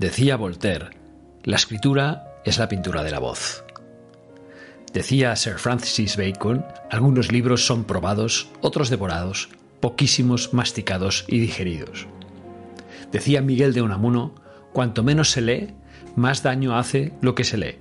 Decía 0.00 0.36
Voltaire, 0.36 0.88
la 1.44 1.56
escritura 1.56 2.32
es 2.46 2.56
la 2.56 2.70
pintura 2.70 3.02
de 3.02 3.10
la 3.10 3.18
voz. 3.18 3.66
Decía 4.94 5.36
Sir 5.36 5.58
Francis 5.58 6.16
Bacon, 6.16 6.64
algunos 6.90 7.30
libros 7.30 7.66
son 7.66 7.84
probados, 7.84 8.48
otros 8.62 8.88
devorados, 8.88 9.50
poquísimos 9.80 10.54
masticados 10.54 11.26
y 11.28 11.38
digeridos. 11.38 12.06
Decía 13.12 13.42
Miguel 13.42 13.74
de 13.74 13.82
Unamuno, 13.82 14.34
cuanto 14.72 15.02
menos 15.02 15.32
se 15.32 15.42
lee, 15.42 15.74
más 16.16 16.42
daño 16.42 16.78
hace 16.78 17.12
lo 17.20 17.34
que 17.34 17.44
se 17.44 17.58
lee. 17.58 17.76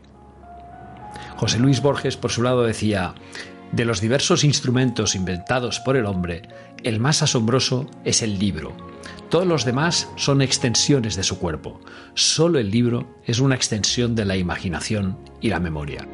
José 1.38 1.58
Luis 1.58 1.81
Borges, 1.81 2.17
por 2.17 2.31
su 2.31 2.44
lado, 2.44 2.63
decía, 2.63 3.16
de 3.72 3.86
los 3.86 4.02
diversos 4.02 4.44
instrumentos 4.44 5.16
inventados 5.16 5.80
por 5.80 5.95
el 5.95 6.05
hombre, 6.05 6.41
el 6.83 6.99
más 6.99 7.23
asombroso 7.23 7.89
es 8.03 8.22
el 8.23 8.39
libro. 8.39 8.88
Todos 9.29 9.45
los 9.45 9.63
demás 9.63 10.09
son 10.15 10.41
extensiones 10.41 11.15
de 11.15 11.21
su 11.21 11.38
cuerpo. 11.38 11.79
Solo 12.15 12.57
el 12.57 12.71
libro 12.71 13.21
es 13.25 13.39
una 13.39 13.53
extensión 13.53 14.15
de 14.15 14.25
la 14.25 14.35
imaginación 14.38 15.19
y 15.39 15.49
la 15.49 15.59
memoria. 15.59 16.07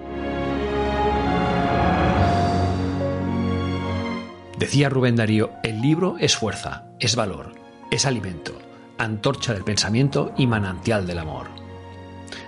Decía 4.60 4.90
Rubén 4.90 5.16
Darío, 5.16 5.52
el 5.64 5.82
libro 5.82 6.18
es 6.20 6.36
fuerza, 6.36 6.88
es 7.00 7.16
valor, 7.16 7.54
es 7.90 8.06
alimento, 8.06 8.54
antorcha 8.98 9.54
del 9.54 9.64
pensamiento 9.64 10.34
y 10.38 10.46
manantial 10.46 11.08
del 11.08 11.20
amor. 11.20 11.48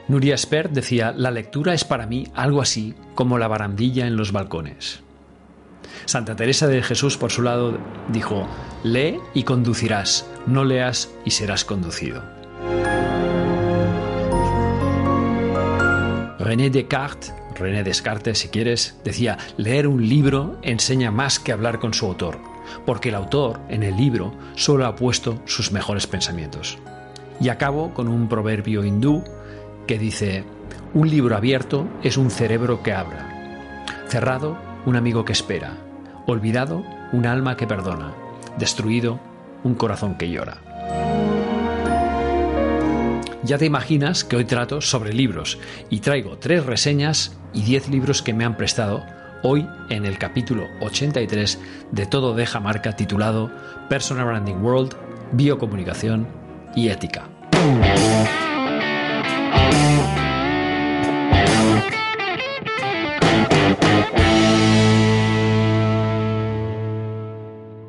Nuria 0.09 0.38
Spert 0.38 0.71
decía, 0.71 1.13
la 1.13 1.31
lectura 1.31 1.73
es 1.73 1.85
para 1.85 2.07
mí 2.07 2.27
algo 2.34 2.62
así 2.62 2.93
como 3.15 3.37
la 3.37 3.48
barandilla 3.48 4.05
en 4.05 4.18
los 4.18 4.34
balcones. 4.34 5.02
Santa 6.05 6.35
Teresa 6.35 6.67
de 6.67 6.81
Jesús, 6.84 7.17
por 7.17 7.31
su 7.31 7.41
lado, 7.41 7.77
dijo, 8.09 8.48
lee 8.84 9.20
y 9.34 9.43
conducirás, 9.43 10.26
no 10.45 10.63
leas 10.65 11.09
y 11.26 11.31
serás 11.31 11.65
conducido. 11.65 12.23
René 16.40 16.70
Descartes 16.70 17.34
René 17.59 17.84
Descartes, 17.84 18.37
si 18.40 18.49
quieres, 18.49 18.99
decía, 19.03 19.37
leer 19.57 19.87
un 19.87 20.07
libro 20.07 20.57
enseña 20.62 21.12
más 21.12 21.40
que 21.40 21.51
hablar 21.51 21.79
con 21.79 21.93
su 21.93 22.05
autor, 22.05 22.37
porque 22.85 23.09
el 23.09 23.15
autor, 23.15 23.59
en 23.70 23.84
el 23.84 23.98
libro, 23.98 24.34
solo 24.55 24.85
ha 24.85 24.95
puesto 24.95 25.41
sus 25.45 25.71
mejores 25.71 26.07
pensamientos. 26.07 26.77
Y 27.40 27.49
acabo 27.49 27.93
con 27.93 28.07
un 28.07 28.29
proverbio 28.29 28.84
hindú 28.84 29.23
que 29.87 29.98
dice, 29.98 30.43
un 30.93 31.09
libro 31.09 31.35
abierto 31.35 31.87
es 32.03 32.18
un 32.18 32.29
cerebro 32.29 32.84
que 32.84 32.93
abra, 32.93 33.85
cerrado, 34.07 34.57
un 34.85 34.95
amigo 34.95 35.25
que 35.25 35.34
espera, 35.34 35.77
olvidado, 36.28 36.84
un 37.12 37.26
alma 37.26 37.58
que 37.58 37.66
perdona, 37.66 38.14
destruido, 38.60 39.20
un 39.64 39.74
corazón 39.74 40.16
que 40.16 40.30
llora. 40.30 40.58
Ya 43.44 43.58
te 43.58 43.66
imaginas 43.66 44.24
que 44.24 44.36
hoy 44.36 44.46
trato 44.46 44.82
sobre 44.82 45.14
libros 45.14 45.58
y 45.90 46.02
traigo 46.02 46.38
tres 46.38 46.66
reseñas 46.66 47.40
y 47.54 47.64
diez 47.64 47.88
libros 47.88 48.22
que 48.22 48.34
me 48.34 48.44
han 48.44 48.58
prestado 48.58 49.05
hoy 49.42 49.66
en 49.90 50.05
el 50.05 50.18
capítulo 50.18 50.66
83 50.82 51.60
de 51.92 52.05
Todo 52.05 52.36
Deja 52.36 52.60
Marca 52.60 52.98
titulado 52.98 53.50
Personal 53.88 54.26
Branding 54.26 54.55
World, 54.55 54.96
Biocomunicación 55.32 56.28
y 56.76 56.90
Ética. 56.90 57.30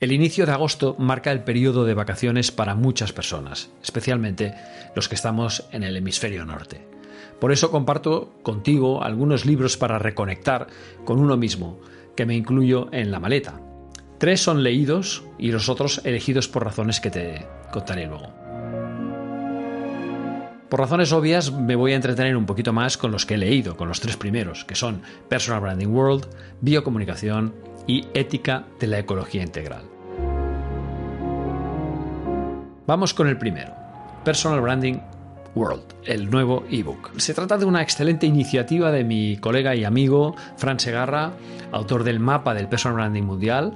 El 0.00 0.12
inicio 0.12 0.46
de 0.46 0.52
agosto 0.52 0.94
marca 0.96 1.32
el 1.32 1.42
periodo 1.42 1.84
de 1.84 1.94
vacaciones 1.94 2.52
para 2.52 2.76
muchas 2.76 3.12
personas, 3.12 3.70
especialmente 3.82 4.54
los 4.94 5.08
que 5.08 5.16
estamos 5.16 5.64
en 5.72 5.82
el 5.82 5.96
hemisferio 5.96 6.44
norte. 6.44 6.86
Por 7.40 7.50
eso 7.50 7.72
comparto 7.72 8.32
contigo 8.44 9.02
algunos 9.02 9.44
libros 9.44 9.76
para 9.76 9.98
reconectar 9.98 10.68
con 11.04 11.18
uno 11.18 11.36
mismo, 11.36 11.80
que 12.14 12.26
me 12.26 12.36
incluyo 12.36 12.88
en 12.92 13.10
la 13.10 13.18
maleta. 13.18 13.60
Tres 14.18 14.40
son 14.40 14.62
leídos 14.62 15.24
y 15.36 15.50
los 15.50 15.68
otros 15.68 16.00
elegidos 16.04 16.46
por 16.46 16.64
razones 16.64 17.00
que 17.00 17.10
te 17.10 17.46
contaré 17.72 18.06
luego. 18.06 18.47
Por 20.68 20.80
razones 20.80 21.12
obvias 21.12 21.50
me 21.50 21.76
voy 21.76 21.92
a 21.92 21.96
entretener 21.96 22.36
un 22.36 22.44
poquito 22.44 22.74
más 22.74 22.98
con 22.98 23.10
los 23.10 23.24
que 23.24 23.34
he 23.34 23.38
leído, 23.38 23.76
con 23.76 23.88
los 23.88 24.00
tres 24.00 24.18
primeros, 24.18 24.66
que 24.66 24.74
son 24.74 25.00
Personal 25.28 25.62
Branding 25.62 25.88
World, 25.88 26.26
Biocomunicación 26.60 27.54
y 27.86 28.06
Ética 28.12 28.66
de 28.78 28.86
la 28.86 28.98
Ecología 28.98 29.42
Integral. 29.42 29.82
Vamos 32.86 33.14
con 33.14 33.28
el 33.28 33.38
primero, 33.38 33.72
Personal 34.24 34.60
Branding 34.60 34.98
World, 35.54 35.84
el 36.04 36.30
nuevo 36.30 36.64
ebook. 36.70 37.18
Se 37.18 37.32
trata 37.32 37.56
de 37.56 37.64
una 37.64 37.80
excelente 37.80 38.26
iniciativa 38.26 38.92
de 38.92 39.04
mi 39.04 39.38
colega 39.38 39.74
y 39.74 39.84
amigo 39.84 40.36
Fran 40.58 40.78
Segarra, 40.78 41.32
autor 41.72 42.04
del 42.04 42.20
mapa 42.20 42.52
del 42.52 42.68
Personal 42.68 42.96
Branding 42.96 43.22
Mundial 43.22 43.72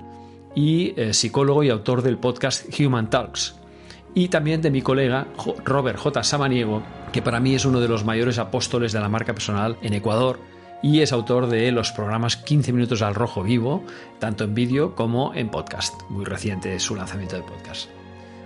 y 0.55 0.93
eh, 1.01 1.15
psicólogo 1.15 1.63
y 1.63 1.71
autor 1.71 2.03
del 2.03 2.19
podcast 2.19 2.67
Human 2.79 3.09
Talks. 3.09 3.62
Y 4.15 4.29
también 4.29 4.61
de 4.61 4.71
mi 4.71 4.83
colega 4.83 5.27
Robert 5.65 5.99
J. 5.99 6.23
Samaniego, 6.23 6.83
que 7.13 7.23
para 7.23 7.41
mí 7.41 7.55
es 7.55 7.65
uno 7.65 7.81
de 7.81 7.89
los 7.89 8.05
mayores 8.05 8.39
apóstoles 8.39 8.93
de 8.93 9.01
la 9.01 9.09
marca 9.09 9.33
personal 9.33 9.79
en 9.83 9.95
Ecuador 9.95 10.39
y 10.83 11.01
es 11.01 11.13
autor 11.13 11.47
de 11.47 11.71
los 11.73 11.93
programas 11.93 12.37
15 12.37 12.73
minutos 12.73 13.03
al 13.03 13.15
rojo 13.15 13.43
vivo, 13.43 13.85
tanto 14.19 14.45
en 14.45 14.55
vídeo 14.55 14.95
como 14.95 15.33
en 15.35 15.49
podcast. 15.49 15.95
Muy 16.11 16.25
reciente 16.25 16.79
su 16.81 16.97
lanzamiento 16.97 17.37
de 17.37 17.43
podcast. 17.43 17.89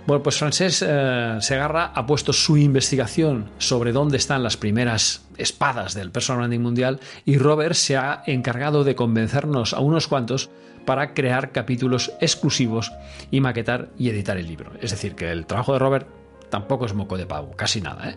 Bueno, 0.05 0.23
pues 0.23 0.37
Francés 0.37 0.85
eh, 0.87 1.37
Segarra 1.41 1.91
ha 1.93 2.05
puesto 2.05 2.31
su 2.31 2.55
investigación 2.55 3.49
sobre 3.57 3.91
dónde 3.91 4.15
están 4.15 4.41
las 4.41 4.55
primeras 4.55 5.25
espadas 5.37 5.95
del 5.95 6.11
personal 6.11 6.39
branding 6.39 6.61
mundial 6.61 7.01
y 7.25 7.37
Robert 7.37 7.73
se 7.73 7.97
ha 7.97 8.23
encargado 8.25 8.85
de 8.85 8.95
convencernos 8.95 9.73
a 9.73 9.81
unos 9.81 10.07
cuantos 10.07 10.49
para 10.87 11.13
crear 11.13 11.51
capítulos 11.51 12.13
exclusivos 12.21 12.93
y 13.29 13.41
maquetar 13.41 13.89
y 13.97 14.07
editar 14.07 14.37
el 14.37 14.47
libro. 14.47 14.71
Es 14.81 14.91
decir, 14.91 15.15
que 15.15 15.29
el 15.29 15.45
trabajo 15.45 15.73
de 15.73 15.79
Robert 15.79 16.07
tampoco 16.49 16.85
es 16.85 16.93
moco 16.93 17.17
de 17.17 17.25
pavo, 17.25 17.51
casi 17.57 17.81
nada. 17.81 18.11
¿eh? 18.11 18.15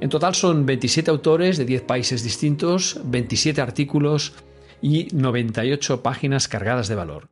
En 0.00 0.08
total 0.08 0.36
son 0.36 0.66
27 0.66 1.10
autores 1.10 1.58
de 1.58 1.64
10 1.64 1.82
países 1.82 2.22
distintos, 2.22 3.00
27 3.02 3.60
artículos 3.60 4.34
y 4.80 5.08
98 5.12 6.00
páginas 6.00 6.46
cargadas 6.46 6.86
de 6.86 6.94
valor. 6.94 7.28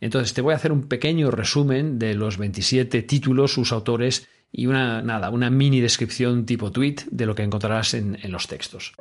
Entonces 0.00 0.34
te 0.34 0.40
voy 0.40 0.52
a 0.52 0.56
hacer 0.56 0.70
un 0.70 0.86
pequeño 0.86 1.32
resumen 1.32 1.98
de 1.98 2.14
los 2.14 2.38
27 2.38 3.02
títulos, 3.02 3.54
sus 3.54 3.72
autores 3.72 4.28
y 4.52 4.66
una, 4.66 5.02
nada, 5.02 5.30
una 5.30 5.50
mini 5.50 5.80
descripción 5.80 6.46
tipo 6.46 6.70
tweet 6.70 6.98
de 7.10 7.26
lo 7.26 7.34
que 7.34 7.42
encontrarás 7.42 7.92
en, 7.94 8.16
en 8.22 8.30
los 8.30 8.46
textos. 8.46 8.92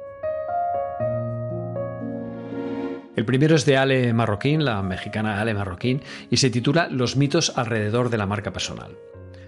El 3.16 3.26
primero 3.26 3.56
es 3.56 3.66
de 3.66 3.78
Ale 3.78 4.14
Marroquín, 4.14 4.66
la 4.66 4.82
mexicana 4.82 5.40
Ale 5.40 5.54
Marroquín, 5.54 6.02
y 6.30 6.38
se 6.38 6.50
titula 6.50 6.90
Los 6.90 7.16
mitos 7.16 7.58
alrededor 7.58 8.10
de 8.10 8.18
la 8.18 8.26
marca 8.26 8.52
personal. 8.52 8.98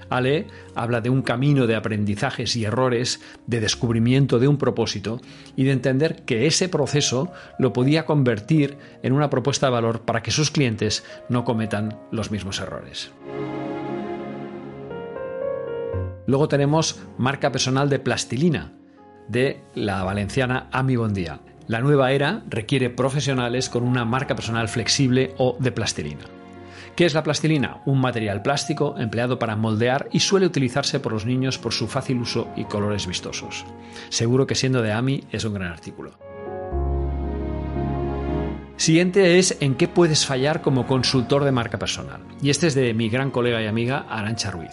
Ale 0.09 0.47
habla 0.73 1.01
de 1.01 1.09
un 1.09 1.21
camino 1.21 1.67
de 1.67 1.75
aprendizajes 1.75 2.55
y 2.55 2.63
errores, 2.63 3.19
de 3.45 3.59
descubrimiento 3.59 4.39
de 4.39 4.47
un 4.47 4.57
propósito 4.57 5.19
y 5.57 5.65
de 5.65 5.73
entender 5.73 6.23
que 6.23 6.47
ese 6.47 6.69
proceso 6.69 7.31
lo 7.59 7.73
podía 7.73 8.05
convertir 8.05 8.77
en 9.03 9.11
una 9.11 9.29
propuesta 9.29 9.67
de 9.67 9.73
valor 9.73 10.01
para 10.01 10.23
que 10.23 10.31
sus 10.31 10.49
clientes 10.49 11.03
no 11.27 11.43
cometan 11.43 11.99
los 12.11 12.31
mismos 12.31 12.61
errores. 12.61 13.11
Luego 16.25 16.47
tenemos 16.47 17.01
marca 17.17 17.51
personal 17.51 17.89
de 17.89 17.99
plastilina, 17.99 18.73
de 19.27 19.61
la 19.75 20.03
valenciana 20.03 20.69
Ami 20.71 20.95
Bondía. 20.95 21.39
La 21.67 21.81
nueva 21.81 22.13
era 22.13 22.43
requiere 22.47 22.89
profesionales 22.89 23.69
con 23.69 23.83
una 23.83 24.05
marca 24.05 24.35
personal 24.35 24.69
flexible 24.69 25.33
o 25.37 25.57
de 25.59 25.73
plastilina. 25.73 26.23
¿Qué 26.95 27.05
es 27.05 27.13
la 27.13 27.23
plastilina? 27.23 27.81
Un 27.85 27.99
material 27.99 28.41
plástico 28.41 28.95
empleado 28.97 29.37
para 29.37 29.57
moldear 29.57 30.07
y 30.11 30.21
suele 30.21 30.45
utilizarse 30.45 31.01
por 31.01 31.11
los 31.11 31.25
niños 31.25 31.57
por 31.57 31.73
su 31.73 31.87
fácil 31.87 32.19
uso 32.19 32.47
y 32.55 32.63
colores 32.63 33.05
vistosos. 33.05 33.65
Seguro 34.09 34.47
que 34.47 34.55
siendo 34.55 34.81
de 34.81 34.93
AMI 34.93 35.25
es 35.29 35.43
un 35.43 35.53
gran 35.53 35.71
artículo. 35.71 36.17
Siguiente 38.77 39.37
es 39.37 39.57
en 39.59 39.75
qué 39.75 39.89
puedes 39.89 40.25
fallar 40.25 40.61
como 40.61 40.87
consultor 40.87 41.43
de 41.43 41.51
marca 41.51 41.77
personal. 41.77 42.21
Y 42.41 42.49
este 42.49 42.67
es 42.67 42.75
de 42.75 42.93
mi 42.93 43.09
gran 43.09 43.29
colega 43.29 43.61
y 43.61 43.67
amiga 43.67 44.05
Arancha 44.09 44.51
Ruiz. 44.51 44.71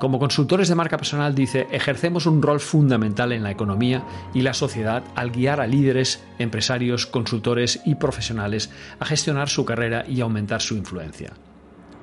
Como 0.00 0.20
consultores 0.20 0.68
de 0.68 0.76
marca 0.76 0.96
personal 0.96 1.34
dice, 1.34 1.66
ejercemos 1.72 2.26
un 2.26 2.40
rol 2.40 2.60
fundamental 2.60 3.32
en 3.32 3.42
la 3.42 3.50
economía 3.50 4.04
y 4.32 4.42
la 4.42 4.54
sociedad 4.54 5.02
al 5.16 5.32
guiar 5.32 5.60
a 5.60 5.66
líderes, 5.66 6.22
empresarios, 6.38 7.06
consultores 7.06 7.80
y 7.84 7.96
profesionales 7.96 8.70
a 9.00 9.04
gestionar 9.04 9.48
su 9.48 9.64
carrera 9.64 10.04
y 10.06 10.20
aumentar 10.20 10.62
su 10.62 10.76
influencia. 10.76 11.32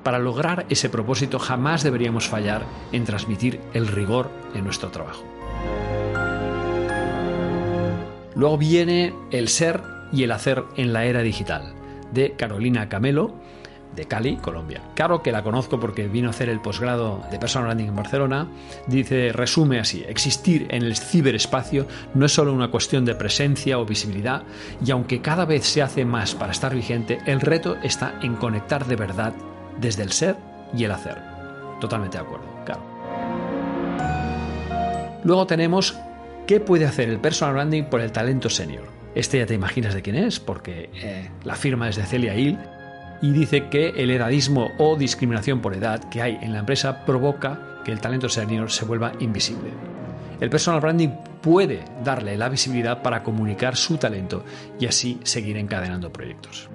Para 0.02 0.18
lograr 0.18 0.66
ese 0.68 0.90
propósito 0.90 1.38
jamás 1.38 1.82
deberíamos 1.82 2.28
fallar 2.28 2.64
en 2.92 3.04
transmitir 3.04 3.60
el 3.72 3.88
rigor 3.88 4.30
en 4.54 4.64
nuestro 4.64 4.90
trabajo. 4.90 5.24
Luego 8.36 8.58
viene 8.58 9.14
el 9.30 9.48
ser 9.48 9.82
y 10.12 10.22
el 10.22 10.32
hacer 10.32 10.62
en 10.76 10.92
la 10.92 11.06
era 11.06 11.22
digital, 11.22 11.74
de 12.12 12.32
Carolina 12.32 12.88
Camelo, 12.90 13.34
de 13.96 14.04
Cali, 14.04 14.36
Colombia. 14.36 14.82
Claro 14.94 15.22
que 15.22 15.32
la 15.32 15.42
conozco 15.42 15.80
porque 15.80 16.06
vino 16.06 16.28
a 16.28 16.30
hacer 16.30 16.48
el 16.48 16.60
posgrado 16.60 17.24
de 17.30 17.38
Personal 17.38 17.66
Branding 17.66 17.88
en 17.88 17.96
Barcelona. 17.96 18.48
Dice, 18.86 19.32
resume 19.32 19.80
así, 19.80 20.04
existir 20.06 20.66
en 20.70 20.82
el 20.82 20.96
ciberespacio 20.96 21.86
no 22.14 22.26
es 22.26 22.32
solo 22.32 22.52
una 22.52 22.70
cuestión 22.70 23.04
de 23.04 23.14
presencia 23.14 23.78
o 23.78 23.86
visibilidad, 23.86 24.42
y 24.84 24.90
aunque 24.90 25.20
cada 25.20 25.44
vez 25.44 25.64
se 25.64 25.82
hace 25.82 26.04
más 26.04 26.34
para 26.34 26.52
estar 26.52 26.74
vigente, 26.74 27.18
el 27.26 27.40
reto 27.40 27.76
está 27.82 28.18
en 28.22 28.36
conectar 28.36 28.86
de 28.86 28.96
verdad 28.96 29.34
desde 29.80 30.02
el 30.02 30.12
ser 30.12 30.36
y 30.76 30.84
el 30.84 30.92
hacer. 30.92 31.20
Totalmente 31.80 32.18
de 32.18 32.24
acuerdo, 32.24 32.46
claro. 32.64 32.82
Luego 35.24 35.46
tenemos 35.46 35.98
qué 36.46 36.60
puede 36.60 36.84
hacer 36.84 37.08
el 37.08 37.18
personal 37.18 37.54
branding 37.54 37.84
por 37.84 38.00
el 38.00 38.12
talento 38.12 38.48
senior. 38.48 38.84
Este 39.14 39.38
ya 39.38 39.46
te 39.46 39.54
imaginas 39.54 39.94
de 39.94 40.02
quién 40.02 40.16
es, 40.16 40.38
porque 40.38 40.90
eh, 40.94 41.30
la 41.44 41.56
firma 41.56 41.88
es 41.88 41.96
de 41.96 42.04
Celia 42.04 42.36
Hill 42.36 42.58
y 43.22 43.32
dice 43.32 43.68
que 43.68 43.90
el 43.96 44.10
edadismo 44.10 44.72
o 44.78 44.96
discriminación 44.96 45.60
por 45.60 45.74
edad 45.74 46.08
que 46.08 46.22
hay 46.22 46.38
en 46.40 46.52
la 46.52 46.60
empresa 46.60 47.04
provoca 47.04 47.80
que 47.84 47.92
el 47.92 48.00
talento 48.00 48.28
senior 48.28 48.70
se 48.70 48.84
vuelva 48.84 49.12
invisible. 49.20 49.70
El 50.40 50.50
personal 50.50 50.80
branding 50.80 51.10
puede 51.40 51.84
darle 52.04 52.36
la 52.36 52.48
visibilidad 52.48 53.02
para 53.02 53.22
comunicar 53.22 53.76
su 53.76 53.96
talento 53.96 54.44
y 54.78 54.86
así 54.86 55.18
seguir 55.22 55.56
encadenando 55.56 56.12
proyectos. 56.12 56.68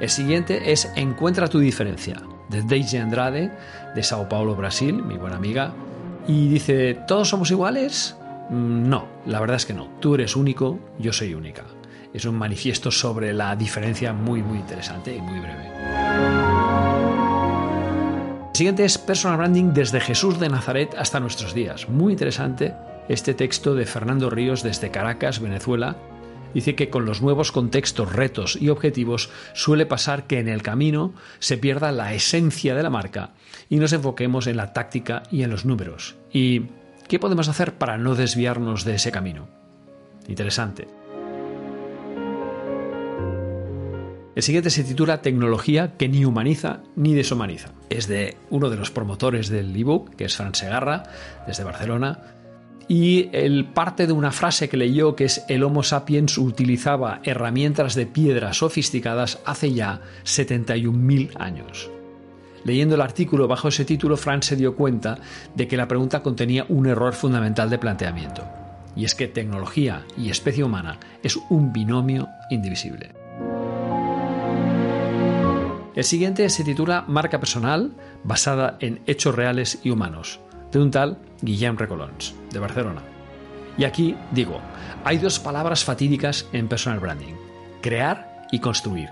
El 0.00 0.10
siguiente 0.10 0.72
es 0.72 0.90
Encuentra 0.96 1.48
tu 1.48 1.60
diferencia, 1.60 2.20
de 2.50 2.62
Daisy 2.62 2.96
Andrade, 2.96 3.52
de 3.94 4.02
Sao 4.02 4.28
Paulo, 4.28 4.56
Brasil, 4.56 5.02
mi 5.02 5.16
buena 5.16 5.36
amiga. 5.36 5.72
Y 6.26 6.48
dice, 6.48 6.94
¿todos 7.06 7.28
somos 7.28 7.50
iguales? 7.50 8.16
Mm, 8.50 8.88
no, 8.88 9.06
la 9.26 9.40
verdad 9.40 9.56
es 9.56 9.66
que 9.66 9.74
no. 9.74 9.88
Tú 10.00 10.14
eres 10.14 10.36
único, 10.36 10.78
yo 10.98 11.12
soy 11.12 11.34
única 11.34 11.64
es 12.14 12.24
un 12.24 12.36
manifiesto 12.36 12.90
sobre 12.92 13.32
la 13.34 13.54
diferencia 13.56 14.12
muy 14.12 14.42
muy 14.42 14.58
interesante 14.58 15.14
y 15.16 15.20
muy 15.20 15.40
breve. 15.40 15.70
El 18.48 18.56
siguiente 18.56 18.84
es 18.84 18.98
Personal 18.98 19.36
Branding 19.36 19.72
desde 19.74 20.00
Jesús 20.00 20.38
de 20.38 20.48
Nazaret 20.48 20.94
hasta 20.96 21.18
nuestros 21.18 21.54
días. 21.54 21.88
Muy 21.88 22.12
interesante 22.12 22.72
este 23.08 23.34
texto 23.34 23.74
de 23.74 23.84
Fernando 23.84 24.30
Ríos 24.30 24.62
desde 24.62 24.92
Caracas, 24.92 25.40
Venezuela. 25.40 25.96
Dice 26.54 26.76
que 26.76 26.88
con 26.88 27.04
los 27.04 27.20
nuevos 27.20 27.50
contextos, 27.50 28.12
retos 28.12 28.56
y 28.60 28.68
objetivos 28.68 29.28
suele 29.54 29.86
pasar 29.86 30.28
que 30.28 30.38
en 30.38 30.48
el 30.48 30.62
camino 30.62 31.14
se 31.40 31.58
pierda 31.58 31.90
la 31.90 32.14
esencia 32.14 32.76
de 32.76 32.84
la 32.84 32.90
marca 32.90 33.30
y 33.68 33.78
nos 33.78 33.92
enfoquemos 33.92 34.46
en 34.46 34.56
la 34.56 34.72
táctica 34.72 35.24
y 35.32 35.42
en 35.42 35.50
los 35.50 35.64
números. 35.64 36.14
¿Y 36.32 36.66
qué 37.08 37.18
podemos 37.18 37.48
hacer 37.48 37.74
para 37.74 37.98
no 37.98 38.14
desviarnos 38.14 38.84
de 38.84 38.94
ese 38.94 39.10
camino? 39.10 39.48
Interesante. 40.28 40.86
El 44.34 44.42
siguiente 44.42 44.70
se 44.70 44.82
titula 44.82 45.22
Tecnología 45.22 45.96
que 45.96 46.08
ni 46.08 46.24
humaniza 46.24 46.80
ni 46.96 47.14
deshumaniza. 47.14 47.70
Es 47.88 48.08
de 48.08 48.36
uno 48.50 48.68
de 48.68 48.76
los 48.76 48.90
promotores 48.90 49.48
del 49.48 49.74
ebook, 49.76 50.16
que 50.16 50.24
es 50.24 50.36
Fran 50.36 50.54
Segarra, 50.56 51.04
desde 51.46 51.62
Barcelona. 51.62 52.18
Y 52.88 53.28
él 53.32 53.66
parte 53.72 54.08
de 54.08 54.12
una 54.12 54.32
frase 54.32 54.68
que 54.68 54.76
leyó 54.76 55.14
que 55.14 55.26
es 55.26 55.44
el 55.48 55.62
Homo 55.62 55.84
sapiens 55.84 56.36
utilizaba 56.36 57.20
herramientas 57.22 57.94
de 57.94 58.06
piedra 58.06 58.52
sofisticadas 58.52 59.38
hace 59.46 59.72
ya 59.72 60.00
71.000 60.24 61.30
años. 61.36 61.90
Leyendo 62.64 62.96
el 62.96 63.02
artículo 63.02 63.46
bajo 63.46 63.68
ese 63.68 63.84
título, 63.84 64.16
Fran 64.16 64.42
se 64.42 64.56
dio 64.56 64.74
cuenta 64.74 65.18
de 65.54 65.68
que 65.68 65.76
la 65.76 65.86
pregunta 65.86 66.22
contenía 66.22 66.66
un 66.68 66.86
error 66.86 67.14
fundamental 67.14 67.70
de 67.70 67.78
planteamiento. 67.78 68.42
Y 68.96 69.04
es 69.04 69.14
que 69.14 69.28
tecnología 69.28 70.04
y 70.16 70.30
especie 70.30 70.64
humana 70.64 70.98
es 71.22 71.36
un 71.50 71.72
binomio 71.72 72.28
indivisible. 72.50 73.23
El 75.94 76.02
siguiente 76.02 76.48
se 76.50 76.64
titula 76.64 77.04
Marca 77.06 77.38
Personal, 77.38 77.92
basada 78.24 78.76
en 78.80 79.00
hechos 79.06 79.34
reales 79.34 79.78
y 79.84 79.90
humanos, 79.90 80.40
de 80.72 80.80
un 80.80 80.90
tal 80.90 81.18
Guillem 81.40 81.76
Recolons, 81.76 82.34
de 82.50 82.58
Barcelona. 82.58 83.02
Y 83.78 83.84
aquí 83.84 84.16
digo, 84.32 84.60
hay 85.04 85.18
dos 85.18 85.38
palabras 85.38 85.84
fatídicas 85.84 86.46
en 86.52 86.68
personal 86.68 86.98
branding, 86.98 87.34
crear 87.80 88.46
y 88.50 88.58
construir. 88.58 89.08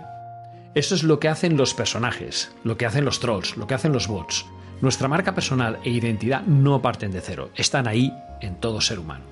Eso 0.75 0.97
es 0.97 1.05
lo 1.05 1.21
que 1.21 1.29
hacen 1.29 1.57
los 1.57 1.73
personajes, 1.73 2.51
lo 2.65 2.77
que 2.77 2.87
hacen 2.87 3.05
los 3.05 3.21
trolls, 3.21 3.57
lo 3.57 3.69
que 3.69 3.75
hacen 3.75 3.93
los 3.93 4.09
bots. 4.09 4.47
Nuestra 4.81 5.07
marca 5.07 5.35
personal 5.37 5.79
e 5.85 5.91
identidad 5.91 6.43
no 6.43 6.83
parten 6.83 7.13
de 7.13 7.21
cero, 7.21 7.51
están 7.55 7.87
ahí 7.87 8.13
en 8.41 8.57
todo 8.57 8.81
ser 8.81 8.99
humano. 8.99 9.25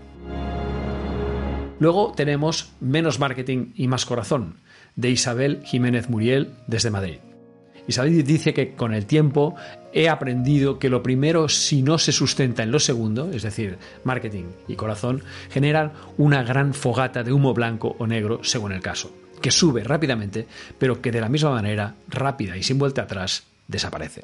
Luego 1.81 2.12
tenemos 2.14 2.73
Menos 2.79 3.19
Marketing 3.19 3.73
y 3.75 3.88
Más 3.88 4.06
Corazón, 4.06 4.61
de 4.94 5.11
Isabel 5.11 5.62
Jiménez 5.64 6.11
Muriel 6.11 6.52
desde 6.67 6.91
Madrid. 6.91 7.19
Isabel 7.91 8.23
dice 8.25 8.55
que 8.55 8.75
con 8.75 8.95
el 8.95 9.05
tiempo 9.05 9.57
he 9.93 10.09
aprendido 10.09 10.79
que 10.79 10.89
lo 10.89 11.03
primero, 11.03 11.49
si 11.49 11.83
no 11.83 11.99
se 11.99 12.13
sustenta 12.13 12.63
en 12.63 12.71
lo 12.71 12.79
segundo, 12.79 13.31
es 13.33 13.43
decir, 13.43 13.79
marketing 14.05 14.45
y 14.69 14.77
corazón, 14.77 15.25
generan 15.51 15.93
una 16.17 16.45
gran 16.45 16.73
fogata 16.73 17.25
de 17.25 17.33
humo 17.33 17.53
blanco 17.53 17.97
o 17.99 18.07
negro, 18.07 18.45
según 18.45 18.71
el 18.71 18.81
caso, 18.81 19.11
que 19.43 19.51
sube 19.51 19.83
rápidamente, 19.83 20.47
pero 20.79 21.03
que 21.03 21.11
de 21.11 21.21
la 21.21 21.29
misma 21.29 21.51
manera, 21.51 21.97
rápida 22.07 22.57
y 22.57 22.63
sin 22.63 22.79
vuelta 22.79 23.03
atrás, 23.03 23.43
desaparece. 23.67 24.23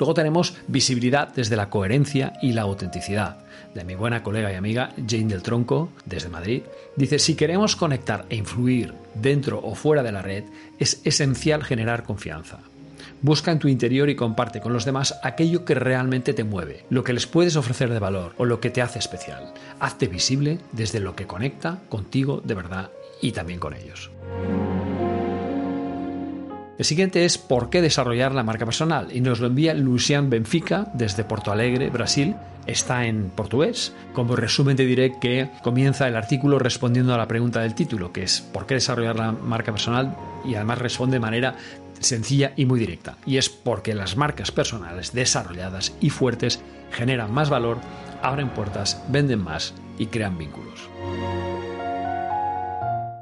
Luego 0.00 0.14
tenemos 0.14 0.56
visibilidad 0.66 1.32
desde 1.32 1.54
la 1.54 1.70
coherencia 1.70 2.32
y 2.42 2.52
la 2.52 2.62
autenticidad, 2.62 3.38
de 3.74 3.84
mi 3.84 3.94
buena 3.94 4.22
colega 4.22 4.52
y 4.52 4.56
amiga 4.56 4.90
Jane 5.08 5.26
del 5.26 5.42
Tronco, 5.42 5.90
desde 6.04 6.28
Madrid. 6.28 6.62
Dice, 6.96 7.18
si 7.18 7.34
queremos 7.34 7.76
conectar 7.76 8.26
e 8.28 8.36
influir 8.36 8.94
dentro 9.14 9.60
o 9.62 9.74
fuera 9.74 10.02
de 10.02 10.12
la 10.12 10.22
red, 10.22 10.44
es 10.78 11.00
esencial 11.04 11.64
generar 11.64 12.04
confianza. 12.04 12.60
Busca 13.22 13.52
en 13.52 13.58
tu 13.58 13.68
interior 13.68 14.08
y 14.08 14.16
comparte 14.16 14.60
con 14.60 14.72
los 14.72 14.84
demás 14.86 15.18
aquello 15.22 15.64
que 15.64 15.74
realmente 15.74 16.32
te 16.32 16.44
mueve, 16.44 16.84
lo 16.88 17.04
que 17.04 17.12
les 17.12 17.26
puedes 17.26 17.56
ofrecer 17.56 17.90
de 17.90 17.98
valor 17.98 18.34
o 18.38 18.46
lo 18.46 18.60
que 18.60 18.70
te 18.70 18.80
hace 18.80 18.98
especial. 18.98 19.52
Hazte 19.78 20.06
visible 20.06 20.58
desde 20.72 21.00
lo 21.00 21.14
que 21.14 21.26
conecta 21.26 21.82
contigo 21.88 22.40
de 22.42 22.54
verdad 22.54 22.90
y 23.20 23.32
también 23.32 23.60
con 23.60 23.74
ellos. 23.74 24.10
El 26.80 26.86
siguiente 26.86 27.26
es 27.26 27.36
¿Por 27.36 27.68
qué 27.68 27.82
desarrollar 27.82 28.34
la 28.34 28.42
marca 28.42 28.64
personal? 28.64 29.14
Y 29.14 29.20
nos 29.20 29.38
lo 29.38 29.48
envía 29.48 29.74
Lucian 29.74 30.30
Benfica 30.30 30.90
desde 30.94 31.24
Porto 31.24 31.52
Alegre, 31.52 31.90
Brasil. 31.90 32.36
Está 32.64 33.04
en 33.04 33.28
portugués. 33.28 33.92
Como 34.14 34.34
resumen 34.34 34.78
te 34.78 34.86
diré 34.86 35.18
que 35.20 35.50
comienza 35.62 36.08
el 36.08 36.16
artículo 36.16 36.58
respondiendo 36.58 37.12
a 37.12 37.18
la 37.18 37.28
pregunta 37.28 37.60
del 37.60 37.74
título, 37.74 38.14
que 38.14 38.22
es 38.22 38.40
¿por 38.40 38.64
qué 38.64 38.72
desarrollar 38.72 39.16
la 39.16 39.30
marca 39.30 39.72
personal? 39.72 40.16
Y 40.42 40.54
además 40.54 40.78
responde 40.78 41.16
de 41.16 41.20
manera 41.20 41.54
sencilla 41.98 42.54
y 42.56 42.64
muy 42.64 42.80
directa. 42.80 43.18
Y 43.26 43.36
es 43.36 43.50
porque 43.50 43.94
las 43.94 44.16
marcas 44.16 44.50
personales 44.50 45.12
desarrolladas 45.12 45.92
y 46.00 46.08
fuertes 46.08 46.62
generan 46.92 47.30
más 47.30 47.50
valor, 47.50 47.76
abren 48.22 48.48
puertas, 48.48 49.04
venden 49.08 49.44
más 49.44 49.74
y 49.98 50.06
crean 50.06 50.38
vínculos. 50.38 50.88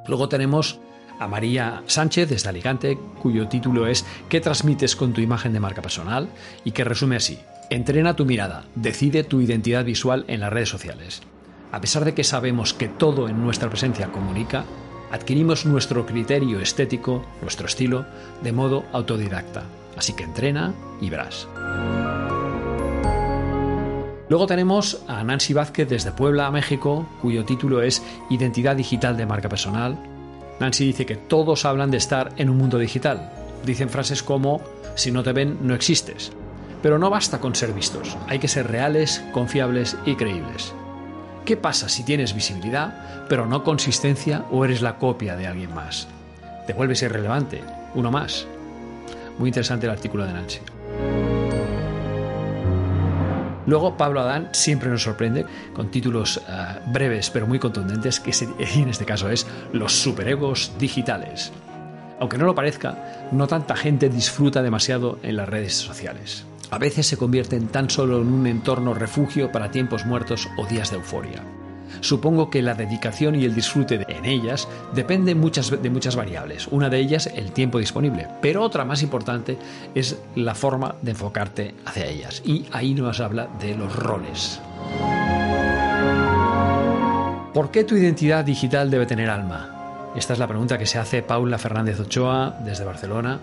Luego 0.06 0.28
tenemos 0.28 0.78
a 1.18 1.28
María 1.28 1.82
Sánchez 1.86 2.28
desde 2.28 2.48
Alicante, 2.48 2.98
cuyo 3.20 3.48
título 3.48 3.86
es 3.86 4.04
¿Qué 4.28 4.40
transmites 4.40 4.96
con 4.96 5.12
tu 5.12 5.20
imagen 5.20 5.52
de 5.52 5.60
marca 5.60 5.82
personal? 5.82 6.28
y 6.64 6.72
que 6.72 6.84
resume 6.84 7.16
así. 7.16 7.38
Entrena 7.70 8.16
tu 8.16 8.24
mirada, 8.24 8.64
decide 8.74 9.24
tu 9.24 9.40
identidad 9.40 9.84
visual 9.84 10.24
en 10.28 10.40
las 10.40 10.52
redes 10.52 10.68
sociales. 10.70 11.22
A 11.70 11.80
pesar 11.80 12.04
de 12.04 12.14
que 12.14 12.24
sabemos 12.24 12.72
que 12.72 12.88
todo 12.88 13.28
en 13.28 13.42
nuestra 13.42 13.68
presencia 13.68 14.08
comunica, 14.08 14.64
adquirimos 15.10 15.66
nuestro 15.66 16.06
criterio 16.06 16.60
estético, 16.60 17.24
nuestro 17.42 17.66
estilo, 17.66 18.06
de 18.42 18.52
modo 18.52 18.84
autodidacta. 18.92 19.64
Así 19.96 20.14
que 20.14 20.24
entrena 20.24 20.74
y 21.00 21.10
verás. 21.10 21.46
Luego 24.28 24.46
tenemos 24.46 25.02
a 25.08 25.24
Nancy 25.24 25.54
Vázquez 25.54 25.88
desde 25.88 26.12
Puebla, 26.12 26.50
México, 26.50 27.08
cuyo 27.22 27.44
título 27.44 27.82
es 27.82 28.02
Identidad 28.28 28.76
digital 28.76 29.16
de 29.16 29.24
marca 29.24 29.48
personal, 29.48 29.98
Nancy 30.60 30.84
dice 30.86 31.06
que 31.06 31.16
todos 31.16 31.64
hablan 31.64 31.90
de 31.90 31.96
estar 31.96 32.32
en 32.36 32.50
un 32.50 32.56
mundo 32.58 32.78
digital. 32.78 33.32
Dicen 33.64 33.88
frases 33.88 34.22
como, 34.22 34.60
si 34.94 35.12
no 35.12 35.22
te 35.22 35.32
ven, 35.32 35.58
no 35.62 35.74
existes. 35.74 36.32
Pero 36.82 36.98
no 36.98 37.10
basta 37.10 37.40
con 37.40 37.54
ser 37.54 37.72
vistos, 37.72 38.16
hay 38.28 38.38
que 38.38 38.48
ser 38.48 38.68
reales, 38.68 39.24
confiables 39.32 39.96
y 40.06 40.14
creíbles. 40.14 40.72
¿Qué 41.44 41.56
pasa 41.56 41.88
si 41.88 42.04
tienes 42.04 42.34
visibilidad, 42.34 43.26
pero 43.28 43.46
no 43.46 43.64
consistencia 43.64 44.44
o 44.50 44.64
eres 44.64 44.82
la 44.82 44.98
copia 44.98 45.36
de 45.36 45.46
alguien 45.46 45.74
más? 45.74 46.06
Te 46.66 46.74
vuelves 46.74 47.02
irrelevante, 47.02 47.62
uno 47.94 48.10
más. 48.10 48.46
Muy 49.38 49.48
interesante 49.48 49.86
el 49.86 49.92
artículo 49.92 50.26
de 50.26 50.32
Nancy. 50.32 50.60
Luego 53.68 53.98
Pablo 53.98 54.22
Adán 54.22 54.48
siempre 54.52 54.88
nos 54.88 55.02
sorprende 55.02 55.44
con 55.74 55.90
títulos 55.90 56.38
eh, 56.48 56.80
breves 56.86 57.28
pero 57.28 57.46
muy 57.46 57.58
contundentes, 57.58 58.18
que 58.18 58.32
en 58.58 58.88
este 58.88 59.04
caso 59.04 59.28
es 59.28 59.46
Los 59.74 59.92
superegos 59.92 60.72
digitales. 60.78 61.52
Aunque 62.18 62.38
no 62.38 62.46
lo 62.46 62.54
parezca, 62.54 63.28
no 63.30 63.46
tanta 63.46 63.76
gente 63.76 64.08
disfruta 64.08 64.62
demasiado 64.62 65.18
en 65.22 65.36
las 65.36 65.50
redes 65.50 65.74
sociales. 65.74 66.46
A 66.70 66.78
veces 66.78 67.06
se 67.06 67.18
convierten 67.18 67.68
tan 67.68 67.90
solo 67.90 68.22
en 68.22 68.28
un 68.28 68.46
entorno 68.46 68.94
refugio 68.94 69.52
para 69.52 69.70
tiempos 69.70 70.06
muertos 70.06 70.48
o 70.56 70.64
días 70.64 70.90
de 70.90 70.96
euforia. 70.96 71.42
Supongo 72.00 72.50
que 72.50 72.62
la 72.62 72.74
dedicación 72.74 73.34
y 73.34 73.44
el 73.44 73.54
disfrute 73.54 74.04
en 74.08 74.24
ellas 74.24 74.68
depende 74.94 75.34
muchas, 75.34 75.70
de 75.82 75.90
muchas 75.90 76.16
variables. 76.16 76.68
Una 76.68 76.88
de 76.88 76.98
ellas, 76.98 77.30
el 77.34 77.52
tiempo 77.52 77.78
disponible, 77.78 78.26
pero 78.40 78.62
otra 78.62 78.84
más 78.84 79.02
importante 79.02 79.58
es 79.94 80.18
la 80.34 80.54
forma 80.54 80.94
de 81.02 81.10
enfocarte 81.12 81.74
hacia 81.84 82.06
ellas. 82.06 82.42
Y 82.44 82.66
ahí 82.72 82.94
nos 82.94 83.20
habla 83.20 83.48
de 83.60 83.74
los 83.74 83.94
roles. 83.94 84.60
¿Por 87.54 87.70
qué 87.70 87.82
tu 87.82 87.96
identidad 87.96 88.44
digital 88.44 88.90
debe 88.90 89.06
tener 89.06 89.30
alma? 89.30 90.12
Esta 90.14 90.32
es 90.32 90.38
la 90.38 90.46
pregunta 90.46 90.78
que 90.78 90.86
se 90.86 90.98
hace 90.98 91.22
Paula 91.22 91.58
Fernández 91.58 91.98
Ochoa 92.00 92.58
desde 92.64 92.84
Barcelona. 92.84 93.40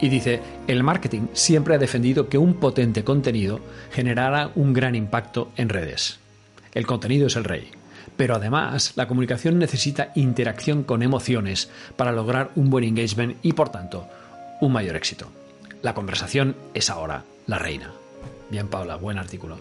Y 0.00 0.08
dice, 0.08 0.40
el 0.66 0.82
marketing 0.82 1.28
siempre 1.32 1.74
ha 1.74 1.78
defendido 1.78 2.28
que 2.28 2.38
un 2.38 2.54
potente 2.54 3.04
contenido 3.04 3.60
generará 3.92 4.50
un 4.56 4.72
gran 4.72 4.94
impacto 4.94 5.52
en 5.56 5.68
redes. 5.68 6.21
El 6.74 6.86
contenido 6.86 7.26
es 7.26 7.36
el 7.36 7.44
rey. 7.44 7.70
Pero 8.16 8.34
además, 8.34 8.92
la 8.96 9.06
comunicación 9.06 9.58
necesita 9.58 10.12
interacción 10.14 10.82
con 10.82 11.02
emociones 11.02 11.70
para 11.96 12.12
lograr 12.12 12.50
un 12.56 12.70
buen 12.70 12.84
engagement 12.84 13.36
y, 13.42 13.52
por 13.52 13.70
tanto, 13.70 14.06
un 14.60 14.72
mayor 14.72 14.96
éxito. 14.96 15.30
La 15.82 15.94
conversación 15.94 16.56
es 16.74 16.90
ahora 16.90 17.24
la 17.46 17.58
reina. 17.58 17.90
Bien, 18.50 18.68
Paula, 18.68 18.96
buen 18.96 19.18
artículo. 19.18 19.58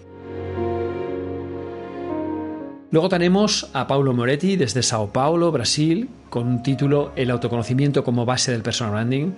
Luego 2.91 3.07
tenemos 3.07 3.69
a 3.73 3.87
Paulo 3.87 4.13
Moretti 4.13 4.57
desde 4.57 4.83
Sao 4.83 5.11
Paulo, 5.13 5.51
Brasil, 5.51 6.09
con 6.29 6.45
un 6.45 6.61
título 6.61 7.13
El 7.15 7.31
autoconocimiento 7.31 8.03
como 8.03 8.25
base 8.25 8.51
del 8.51 8.63
personal 8.63 8.91
branding. 8.91 9.31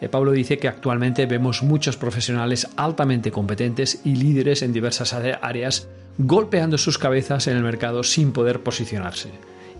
Eh, 0.00 0.08
Paulo 0.08 0.32
dice 0.32 0.58
que 0.58 0.68
actualmente 0.68 1.26
vemos 1.26 1.62
muchos 1.62 1.96
profesionales 1.96 2.68
altamente 2.76 3.30
competentes 3.30 4.00
y 4.04 4.16
líderes 4.16 4.62
en 4.62 4.72
diversas 4.72 5.12
áreas 5.12 5.88
golpeando 6.18 6.78
sus 6.78 6.98
cabezas 6.98 7.46
en 7.46 7.56
el 7.56 7.62
mercado 7.62 8.02
sin 8.02 8.32
poder 8.32 8.62
posicionarse. 8.62 9.30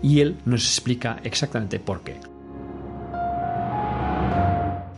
Y 0.01 0.21
él 0.21 0.37
nos 0.45 0.65
explica 0.65 1.19
exactamente 1.23 1.79
por 1.79 2.01
qué. 2.01 2.15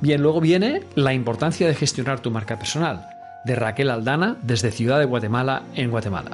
Bien, 0.01 0.21
luego 0.21 0.41
viene 0.41 0.83
la 0.95 1.13
importancia 1.13 1.67
de 1.67 1.75
gestionar 1.75 2.19
tu 2.19 2.29
marca 2.29 2.59
personal, 2.59 3.07
de 3.45 3.55
Raquel 3.55 3.89
Aldana 3.89 4.37
desde 4.41 4.71
Ciudad 4.71 4.99
de 4.99 5.05
Guatemala 5.05 5.63
en 5.75 5.91
Guatemala. 5.91 6.31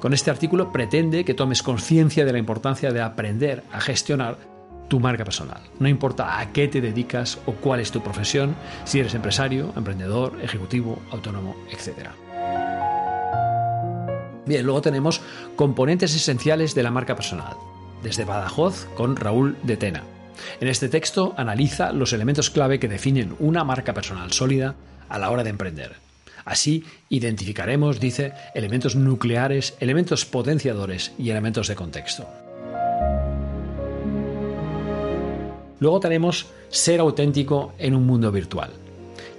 Con 0.00 0.14
este 0.14 0.30
artículo 0.30 0.72
pretende 0.72 1.24
que 1.24 1.34
tomes 1.34 1.62
conciencia 1.62 2.24
de 2.24 2.32
la 2.32 2.38
importancia 2.38 2.90
de 2.90 3.02
aprender 3.02 3.62
a 3.70 3.80
gestionar 3.80 4.36
tu 4.88 5.00
marca 5.00 5.24
personal. 5.24 5.60
No 5.78 5.88
importa 5.88 6.38
a 6.38 6.52
qué 6.52 6.68
te 6.68 6.80
dedicas 6.80 7.38
o 7.46 7.52
cuál 7.52 7.80
es 7.80 7.90
tu 7.90 8.02
profesión, 8.02 8.54
si 8.84 9.00
eres 9.00 9.14
empresario, 9.14 9.72
emprendedor, 9.76 10.38
ejecutivo, 10.42 11.00
autónomo, 11.10 11.56
etc. 11.70 12.10
Bien, 14.46 14.64
luego 14.64 14.82
tenemos 14.82 15.20
componentes 15.56 16.14
esenciales 16.14 16.74
de 16.74 16.82
la 16.82 16.90
marca 16.90 17.14
personal, 17.14 17.56
desde 18.02 18.24
Badajoz 18.24 18.86
con 18.96 19.16
Raúl 19.16 19.56
de 19.62 19.76
Tena. 19.76 20.02
En 20.60 20.68
este 20.68 20.88
texto 20.88 21.34
analiza 21.36 21.92
los 21.92 22.12
elementos 22.12 22.50
clave 22.50 22.80
que 22.80 22.88
definen 22.88 23.36
una 23.38 23.64
marca 23.64 23.94
personal 23.94 24.32
sólida 24.32 24.74
a 25.08 25.18
la 25.18 25.30
hora 25.30 25.44
de 25.44 25.50
emprender. 25.50 25.96
Así 26.44 26.84
identificaremos, 27.08 28.00
dice, 28.00 28.32
elementos 28.54 28.96
nucleares, 28.96 29.76
elementos 29.80 30.24
potenciadores 30.24 31.12
y 31.18 31.30
elementos 31.30 31.68
de 31.68 31.76
contexto. 31.76 32.26
Luego 35.82 35.98
tenemos 35.98 36.46
ser 36.68 37.00
auténtico 37.00 37.72
en 37.76 37.96
un 37.96 38.06
mundo 38.06 38.30
virtual. 38.30 38.70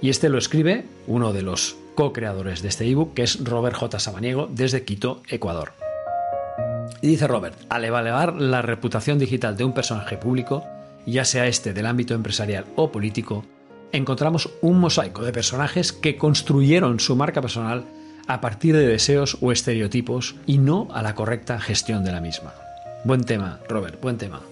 Y 0.02 0.10
este 0.10 0.28
lo 0.28 0.36
escribe 0.36 0.84
uno 1.06 1.32
de 1.32 1.40
los 1.40 1.74
co-creadores 1.94 2.60
de 2.60 2.68
este 2.68 2.86
ebook, 2.86 3.14
que 3.14 3.22
es 3.22 3.42
Robert 3.42 3.74
J. 3.74 3.98
Samaniego, 3.98 4.46
desde 4.52 4.84
Quito, 4.84 5.22
Ecuador. 5.26 5.72
Y 7.00 7.08
dice 7.08 7.28
Robert, 7.28 7.56
al 7.70 7.86
evaluar 7.86 8.34
la 8.34 8.60
reputación 8.60 9.18
digital 9.18 9.56
de 9.56 9.64
un 9.64 9.72
personaje 9.72 10.18
público, 10.18 10.64
ya 11.06 11.24
sea 11.24 11.46
este 11.46 11.72
del 11.72 11.86
ámbito 11.86 12.12
empresarial 12.12 12.66
o 12.76 12.92
político, 12.92 13.46
encontramos 13.92 14.50
un 14.60 14.80
mosaico 14.80 15.22
de 15.22 15.32
personajes 15.32 15.94
que 15.94 16.18
construyeron 16.18 17.00
su 17.00 17.16
marca 17.16 17.40
personal 17.40 17.86
a 18.26 18.42
partir 18.42 18.76
de 18.76 18.86
deseos 18.86 19.38
o 19.40 19.50
estereotipos 19.50 20.34
y 20.44 20.58
no 20.58 20.88
a 20.92 21.00
la 21.00 21.14
correcta 21.14 21.58
gestión 21.58 22.04
de 22.04 22.12
la 22.12 22.20
misma. 22.20 22.52
Buen 23.04 23.24
tema, 23.24 23.60
Robert, 23.66 23.98
buen 24.02 24.18
tema. 24.18 24.42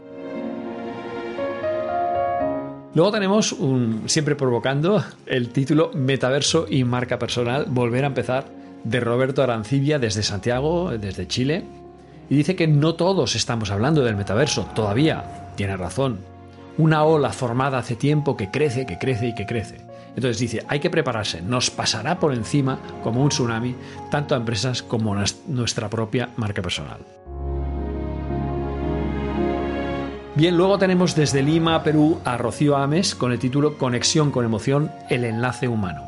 Luego 2.94 3.10
tenemos 3.10 3.52
un, 3.52 4.02
siempre 4.06 4.36
provocando 4.36 5.02
el 5.24 5.48
título 5.48 5.90
Metaverso 5.94 6.66
y 6.68 6.84
marca 6.84 7.18
personal, 7.18 7.64
volver 7.68 8.04
a 8.04 8.08
empezar, 8.08 8.44
de 8.84 9.00
Roberto 9.00 9.42
Arancibia 9.42 9.98
desde 9.98 10.22
Santiago, 10.22 10.90
desde 10.98 11.26
Chile. 11.26 11.64
Y 12.28 12.36
dice 12.36 12.54
que 12.54 12.66
no 12.66 12.94
todos 12.94 13.34
estamos 13.34 13.70
hablando 13.70 14.04
del 14.04 14.16
metaverso, 14.16 14.68
todavía. 14.74 15.52
Tiene 15.56 15.76
razón. 15.76 16.20
Una 16.76 17.04
ola 17.04 17.32
formada 17.32 17.78
hace 17.78 17.96
tiempo 17.96 18.36
que 18.36 18.50
crece, 18.50 18.84
que 18.84 18.98
crece 18.98 19.28
y 19.28 19.34
que 19.34 19.46
crece. 19.46 19.76
Entonces 20.14 20.38
dice, 20.38 20.64
hay 20.68 20.80
que 20.80 20.90
prepararse, 20.90 21.40
nos 21.40 21.70
pasará 21.70 22.18
por 22.18 22.34
encima 22.34 22.78
como 23.02 23.22
un 23.22 23.30
tsunami, 23.30 23.74
tanto 24.10 24.34
a 24.34 24.38
empresas 24.38 24.82
como 24.82 25.14
a 25.14 25.24
nuestra 25.46 25.88
propia 25.88 26.28
marca 26.36 26.60
personal. 26.60 27.00
Bien, 30.34 30.56
luego 30.56 30.78
tenemos 30.78 31.14
desde 31.14 31.42
Lima, 31.42 31.82
Perú, 31.82 32.18
a 32.24 32.38
Rocío 32.38 32.78
Ames 32.78 33.14
con 33.14 33.32
el 33.32 33.38
título 33.38 33.76
Conexión 33.76 34.30
con 34.30 34.46
emoción, 34.46 34.90
el 35.10 35.24
enlace 35.24 35.68
humano. 35.68 36.04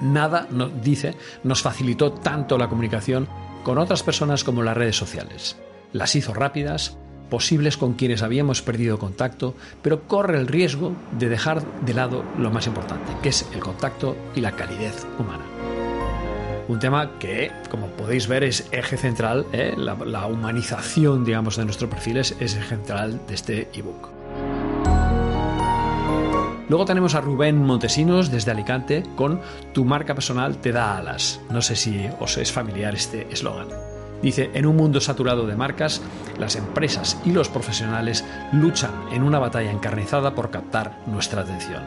Nada, 0.00 0.46
nos 0.50 0.82
dice, 0.82 1.14
nos 1.44 1.60
facilitó 1.60 2.12
tanto 2.12 2.56
la 2.56 2.68
comunicación 2.68 3.28
con 3.64 3.76
otras 3.76 4.02
personas 4.02 4.44
como 4.44 4.62
las 4.62 4.78
redes 4.78 4.96
sociales. 4.96 5.58
Las 5.92 6.16
hizo 6.16 6.32
rápidas, 6.32 6.96
posibles 7.28 7.76
con 7.76 7.94
quienes 7.94 8.22
habíamos 8.22 8.62
perdido 8.62 8.98
contacto, 8.98 9.54
pero 9.82 10.04
corre 10.08 10.38
el 10.38 10.46
riesgo 10.46 10.92
de 11.18 11.28
dejar 11.28 11.62
de 11.82 11.92
lado 11.92 12.24
lo 12.38 12.50
más 12.50 12.66
importante, 12.66 13.12
que 13.22 13.28
es 13.28 13.46
el 13.52 13.60
contacto 13.60 14.16
y 14.34 14.40
la 14.40 14.52
calidez 14.52 15.06
humana. 15.18 15.44
Un 16.68 16.80
tema 16.80 17.18
que, 17.20 17.52
como 17.70 17.86
podéis 17.88 18.26
ver, 18.26 18.42
es 18.42 18.68
eje 18.72 18.96
central, 18.96 19.46
¿eh? 19.52 19.74
la, 19.76 20.26
humanización, 20.26 21.24
digamos, 21.24 21.56
de 21.56 21.64
nuestros 21.64 21.88
perfiles 21.88 22.36
es 22.40 22.56
eje 22.56 22.66
central 22.66 23.20
de 23.28 23.34
este 23.34 23.68
ebook. 23.72 24.08
Luego 26.68 26.84
tenemos 26.84 27.14
a 27.14 27.20
Rubén 27.20 27.62
Montesinos 27.62 28.32
desde 28.32 28.50
Alicante 28.50 29.04
con 29.14 29.40
Tu 29.72 29.84
marca 29.84 30.14
personal 30.14 30.56
te 30.56 30.72
da 30.72 30.96
alas. 30.96 31.40
No 31.48 31.62
sé 31.62 31.76
si 31.76 32.08
os 32.18 32.36
es 32.38 32.50
familiar 32.50 32.96
este 32.96 33.28
eslogan. 33.30 33.68
Dice, 34.20 34.50
en 34.52 34.66
un 34.66 34.74
mundo 34.74 35.00
saturado 35.00 35.46
de 35.46 35.54
marcas, 35.54 36.02
las 36.40 36.56
empresas 36.56 37.20
y 37.24 37.30
los 37.30 37.48
profesionales 37.48 38.24
luchan 38.50 38.90
en 39.12 39.22
una 39.22 39.38
batalla 39.38 39.70
encarnizada 39.70 40.34
por 40.34 40.50
captar 40.50 40.98
nuestra 41.06 41.42
atención. 41.42 41.84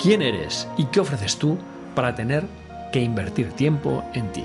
¿Quién 0.00 0.22
eres 0.22 0.68
y 0.76 0.84
qué 0.84 1.00
ofreces 1.00 1.38
tú 1.38 1.58
para 1.96 2.14
tener 2.14 2.44
que 2.92 3.02
invertir 3.02 3.52
tiempo 3.52 4.04
en 4.14 4.32
ti. 4.32 4.44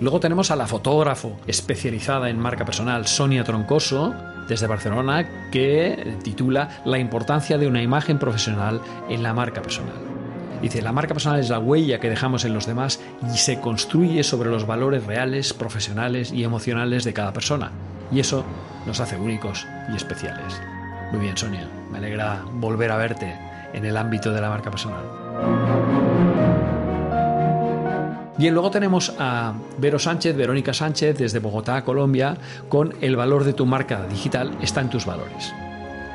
Luego 0.00 0.18
tenemos 0.18 0.50
a 0.50 0.56
la 0.56 0.66
fotógrafo 0.66 1.38
especializada 1.46 2.30
en 2.30 2.38
marca 2.38 2.64
personal 2.64 3.06
Sonia 3.06 3.44
Troncoso 3.44 4.14
desde 4.48 4.66
Barcelona 4.66 5.50
que 5.52 6.16
titula 6.22 6.80
La 6.86 6.98
importancia 6.98 7.58
de 7.58 7.66
una 7.66 7.82
imagen 7.82 8.18
profesional 8.18 8.80
en 9.10 9.22
la 9.22 9.34
marca 9.34 9.60
personal. 9.60 9.94
Dice, 10.62 10.80
la 10.80 10.92
marca 10.92 11.14
personal 11.14 11.40
es 11.40 11.50
la 11.50 11.58
huella 11.58 12.00
que 12.00 12.10
dejamos 12.10 12.44
en 12.44 12.54
los 12.54 12.66
demás 12.66 13.00
y 13.32 13.36
se 13.36 13.60
construye 13.60 14.22
sobre 14.24 14.50
los 14.50 14.66
valores 14.66 15.04
reales, 15.04 15.52
profesionales 15.52 16.32
y 16.32 16.44
emocionales 16.44 17.04
de 17.04 17.12
cada 17.12 17.32
persona. 17.32 17.70
Y 18.10 18.20
eso 18.20 18.44
nos 18.86 19.00
hace 19.00 19.16
únicos 19.16 19.66
y 19.92 19.96
especiales. 19.96 20.60
Muy 21.12 21.20
bien, 21.20 21.36
Sonia, 21.36 21.68
me 21.90 21.98
alegra 21.98 22.42
volver 22.54 22.90
a 22.90 22.96
verte 22.96 23.49
en 23.72 23.84
el 23.84 23.96
ámbito 23.96 24.32
de 24.32 24.40
la 24.40 24.48
marca 24.48 24.70
personal. 24.70 25.02
Bien, 28.36 28.54
luego 28.54 28.70
tenemos 28.70 29.14
a 29.18 29.52
Vero 29.76 29.98
Sánchez, 29.98 30.34
Verónica 30.34 30.72
Sánchez, 30.72 31.18
desde 31.18 31.40
Bogotá, 31.40 31.84
Colombia, 31.84 32.38
con 32.70 32.94
El 33.02 33.16
valor 33.16 33.44
de 33.44 33.52
tu 33.52 33.66
marca 33.66 34.06
digital 34.06 34.56
está 34.62 34.80
en 34.80 34.88
tus 34.88 35.04
valores. 35.04 35.52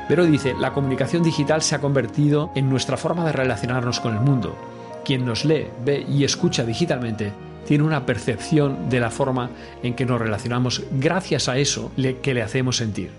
Vero 0.08 0.24
dice, 0.24 0.54
la 0.58 0.72
comunicación 0.72 1.22
digital 1.22 1.62
se 1.62 1.76
ha 1.76 1.80
convertido 1.80 2.50
en 2.56 2.68
nuestra 2.68 2.96
forma 2.96 3.24
de 3.24 3.32
relacionarnos 3.32 4.00
con 4.00 4.14
el 4.14 4.20
mundo. 4.20 4.56
Quien 5.04 5.24
nos 5.24 5.44
lee, 5.44 5.68
ve 5.84 6.04
y 6.08 6.24
escucha 6.24 6.64
digitalmente 6.64 7.32
tiene 7.66 7.84
una 7.84 8.06
percepción 8.06 8.88
de 8.88 9.00
la 9.00 9.10
forma 9.10 9.50
en 9.82 9.94
que 9.94 10.06
nos 10.06 10.20
relacionamos 10.20 10.84
gracias 10.92 11.48
a 11.48 11.58
eso 11.58 11.92
que 11.96 12.34
le 12.34 12.42
hacemos 12.42 12.76
sentir. 12.78 13.10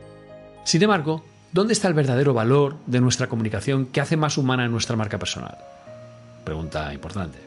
Sin 0.63 0.81
embargo, 0.81 1.23
¿Dónde 1.57 1.73
está 1.73 1.87
el 1.87 1.95
verdadero 1.95 2.35
valor 2.35 2.75
de 2.85 3.01
nuestra 3.01 3.25
comunicación 3.25 3.87
que 3.87 3.99
hace 3.99 4.15
más 4.15 4.37
humana 4.37 4.67
nuestra 4.67 4.95
marca 4.95 5.17
personal? 5.17 5.57
Pregunta 6.43 6.93
importante. 6.93 7.39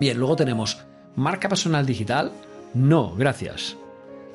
Bien, 0.00 0.16
luego 0.16 0.34
tenemos 0.34 0.78
marca 1.14 1.50
personal 1.50 1.84
digital. 1.84 2.32
No, 2.72 3.14
gracias. 3.14 3.76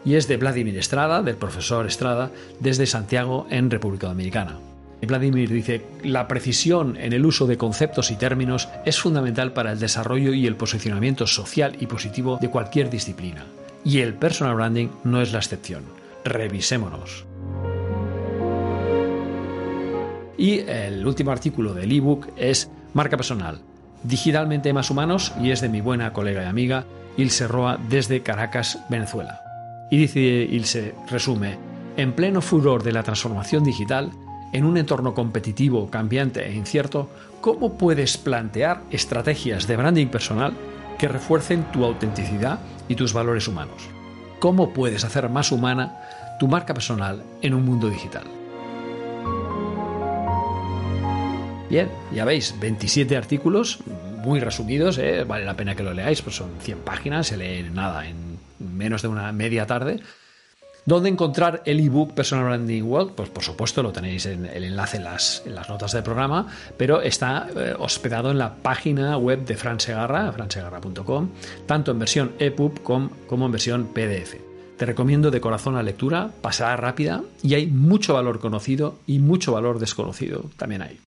Y 0.06 0.14
es 0.14 0.28
de 0.28 0.38
Vladimir 0.38 0.78
Estrada, 0.78 1.24
del 1.24 1.38
profesor 1.38 1.88
Estrada, 1.88 2.30
desde 2.60 2.86
Santiago, 2.86 3.48
en 3.50 3.72
República 3.72 4.06
Dominicana. 4.06 4.60
Vladimir 5.02 5.50
dice, 5.50 5.84
la 6.04 6.28
precisión 6.28 6.98
en 6.98 7.14
el 7.14 7.26
uso 7.26 7.48
de 7.48 7.58
conceptos 7.58 8.12
y 8.12 8.16
términos 8.16 8.70
es 8.86 9.00
fundamental 9.00 9.54
para 9.54 9.72
el 9.72 9.80
desarrollo 9.80 10.36
y 10.36 10.46
el 10.46 10.56
posicionamiento 10.56 11.26
social 11.26 11.78
y 11.80 11.88
positivo 11.88 12.38
de 12.40 12.52
cualquier 12.52 12.92
disciplina. 12.92 13.44
Y 13.84 14.02
el 14.02 14.14
personal 14.14 14.54
branding 14.54 14.90
no 15.04 15.20
es 15.20 15.34
la 15.34 15.40
excepción. 15.40 15.82
Revisémonos. 16.24 17.31
Y 20.41 20.62
el 20.62 21.05
último 21.05 21.29
artículo 21.29 21.75
del 21.75 21.91
ebook 21.91 22.29
es 22.36 22.71
Marca 22.95 23.15
Personal, 23.15 23.62
digitalmente 24.01 24.74
más 24.74 24.89
humanos 24.89 25.33
y 25.39 25.51
es 25.51 25.62
de 25.62 25.69
mi 25.69 25.81
buena 25.81 26.13
colega 26.13 26.41
y 26.41 26.48
amiga 26.48 26.83
Ilse 27.15 27.48
Roa 27.48 27.77
desde 27.89 28.24
Caracas, 28.24 28.79
Venezuela. 28.89 29.39
Y 29.91 29.98
dice 29.98 30.19
Ilse, 30.19 30.95
resume, 31.12 31.60
en 31.95 32.13
pleno 32.13 32.41
furor 32.41 32.81
de 32.81 32.91
la 32.91 33.03
transformación 33.03 33.63
digital, 33.63 34.10
en 34.51 34.65
un 34.65 34.77
entorno 34.77 35.13
competitivo, 35.13 35.91
cambiante 35.91 36.43
e 36.43 36.55
incierto, 36.55 37.07
¿cómo 37.39 37.77
puedes 37.77 38.17
plantear 38.17 38.81
estrategias 38.89 39.67
de 39.67 39.77
branding 39.77 40.07
personal 40.07 40.53
que 40.98 41.07
refuercen 41.07 41.71
tu 41.71 41.86
autenticidad 41.86 42.60
y 42.88 42.95
tus 42.95 43.13
valores 43.13 43.48
humanos? 43.48 43.89
¿Cómo 44.39 44.74
puedes 44.74 45.03
hacer 45.03 45.29
más 45.29 45.51
humana 45.51 46.00
tu 46.39 46.48
marca 46.48 46.74
personal 46.74 47.21
en 47.43 47.53
un 47.53 47.63
mundo 47.63 47.91
digital? 47.91 48.40
Bien, 51.72 51.90
ya 52.13 52.25
veis, 52.25 52.54
27 52.60 53.16
artículos 53.16 53.80
muy 54.24 54.40
resumidos, 54.40 54.98
¿eh? 54.98 55.24
vale 55.24 55.46
la 55.46 55.56
pena 55.56 55.74
que 55.74 55.82
lo 55.82 55.94
leáis, 55.94 56.22
pues 56.22 56.36
son 56.36 56.51
100 56.60 56.80
páginas, 56.80 57.28
se 57.28 57.38
lee 57.38 57.68
nada 57.74 58.08
en 58.08 58.38
menos 58.60 59.01
de 59.01 59.08
una 59.08 59.32
media 59.32 59.66
tarde 59.66 60.01
¿Dónde 60.84 61.10
encontrar 61.10 61.62
el 61.66 61.80
ebook 61.80 62.13
Personal 62.13 62.46
Branding 62.46 62.82
World? 62.82 63.12
Pues 63.12 63.30
por 63.30 63.44
supuesto 63.44 63.84
lo 63.84 63.92
tenéis 63.92 64.25
en 64.25 64.48
el 64.48 64.63
enlace 64.63 64.98
en 64.98 65.04
las, 65.04 65.44
notas 65.70 65.92
del 65.92 66.01
programa, 66.01 66.48
pero 66.75 67.01
está 67.01 67.48
eh, 67.56 67.75
hospedado 67.78 68.32
en 68.32 68.40
la 68.40 68.56
página 68.56 69.16
web 69.18 69.46
de 69.46 69.58
Fran 69.58 69.80
Segarra, 69.80 70.32
fransegarra.com, 70.32 71.30
tanto 71.68 71.92
en 71.92 72.00
versión 72.00 72.32
EPUB 72.40 72.82
como 72.82 73.46
en 73.46 73.51
versión 73.51 73.86
PDF. 73.94 74.38
Te 74.78 74.86
recomiendo 74.88 75.30
de 75.30 75.40
corazón 75.40 75.75
la 75.75 75.84
lectura, 75.84 76.32
pasará 76.42 76.75
rápida 76.78 77.22
y 77.44 77.54
hay 77.54 77.68
mucho 77.68 78.16
valor 78.16 78.40
conocido 78.40 78.98
y 79.06 79.20
mucho 79.20 79.51
valor 79.51 79.78
desconocido 79.78 80.50
también 80.58 80.82
hay. 80.82 81.00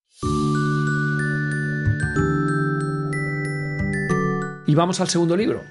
Y 4.67 4.75
vamos 4.75 4.99
al 5.01 5.09
segundo 5.09 5.35
libro. 5.35 5.63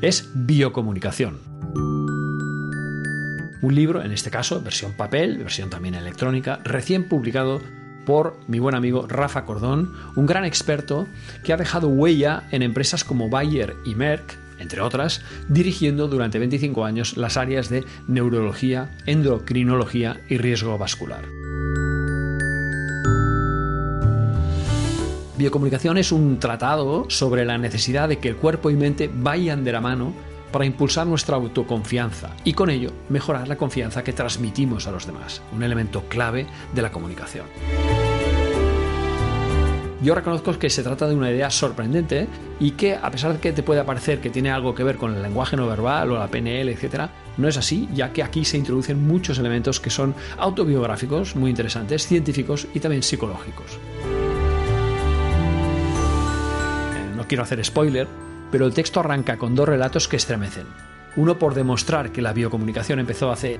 Es 0.00 0.30
Biocomunicación 0.34 1.54
un 3.64 3.74
libro, 3.74 4.02
en 4.02 4.12
este 4.12 4.30
caso, 4.30 4.60
versión 4.60 4.92
papel, 4.92 5.38
versión 5.38 5.70
también 5.70 5.94
electrónica, 5.94 6.60
recién 6.64 7.08
publicado 7.08 7.62
por 8.04 8.38
mi 8.46 8.58
buen 8.58 8.74
amigo 8.74 9.06
Rafa 9.08 9.46
Cordón, 9.46 9.94
un 10.16 10.26
gran 10.26 10.44
experto 10.44 11.08
que 11.42 11.54
ha 11.54 11.56
dejado 11.56 11.88
huella 11.88 12.44
en 12.50 12.62
empresas 12.62 13.04
como 13.04 13.30
Bayer 13.30 13.74
y 13.86 13.94
Merck, 13.94 14.36
entre 14.58 14.82
otras, 14.82 15.22
dirigiendo 15.48 16.08
durante 16.08 16.38
25 16.38 16.84
años 16.84 17.16
las 17.16 17.38
áreas 17.38 17.70
de 17.70 17.84
neurología, 18.06 18.90
endocrinología 19.06 20.20
y 20.28 20.36
riesgo 20.36 20.76
vascular. 20.76 21.24
Biocomunicación 25.36 25.98
es 25.98 26.12
un 26.12 26.38
tratado 26.38 27.06
sobre 27.10 27.44
la 27.44 27.58
necesidad 27.58 28.08
de 28.08 28.18
que 28.18 28.28
el 28.28 28.36
cuerpo 28.36 28.70
y 28.70 28.76
mente 28.76 29.10
vayan 29.12 29.64
de 29.64 29.72
la 29.72 29.80
mano 29.80 30.12
para 30.52 30.64
impulsar 30.64 31.08
nuestra 31.08 31.34
autoconfianza 31.34 32.30
y 32.44 32.52
con 32.52 32.70
ello 32.70 32.90
mejorar 33.08 33.48
la 33.48 33.56
confianza 33.56 34.04
que 34.04 34.12
transmitimos 34.12 34.86
a 34.86 34.92
los 34.92 35.06
demás, 35.06 35.42
un 35.52 35.64
elemento 35.64 36.04
clave 36.08 36.46
de 36.72 36.82
la 36.82 36.92
comunicación. 36.92 37.46
Yo 40.04 40.14
reconozco 40.14 40.56
que 40.56 40.70
se 40.70 40.84
trata 40.84 41.08
de 41.08 41.16
una 41.16 41.32
idea 41.32 41.50
sorprendente 41.50 42.28
y 42.60 42.72
que, 42.72 42.94
a 42.94 43.10
pesar 43.10 43.32
de 43.32 43.40
que 43.40 43.52
te 43.52 43.64
puede 43.64 43.82
parecer 43.82 44.20
que 44.20 44.30
tiene 44.30 44.52
algo 44.52 44.72
que 44.72 44.84
ver 44.84 44.98
con 44.98 45.16
el 45.16 45.22
lenguaje 45.22 45.56
no 45.56 45.66
verbal 45.66 46.12
o 46.12 46.18
la 46.18 46.28
PNL, 46.28 46.68
etc., 46.68 47.08
no 47.38 47.48
es 47.48 47.56
así, 47.56 47.88
ya 47.92 48.12
que 48.12 48.22
aquí 48.22 48.44
se 48.44 48.58
introducen 48.58 49.04
muchos 49.04 49.38
elementos 49.40 49.80
que 49.80 49.90
son 49.90 50.14
autobiográficos, 50.38 51.34
muy 51.34 51.50
interesantes, 51.50 52.06
científicos 52.06 52.68
y 52.72 52.78
también 52.78 53.02
psicológicos. 53.02 53.80
Quiero 57.34 57.42
hacer 57.42 57.64
spoiler, 57.64 58.06
pero 58.52 58.64
el 58.64 58.74
texto 58.74 59.00
arranca 59.00 59.38
con 59.38 59.56
dos 59.56 59.68
relatos 59.68 60.06
que 60.06 60.14
estremecen. 60.14 60.68
Uno 61.16 61.36
por 61.36 61.54
demostrar 61.54 62.12
que 62.12 62.22
la 62.22 62.32
biocomunicación 62.32 63.00
empezó 63.00 63.32
hace 63.32 63.58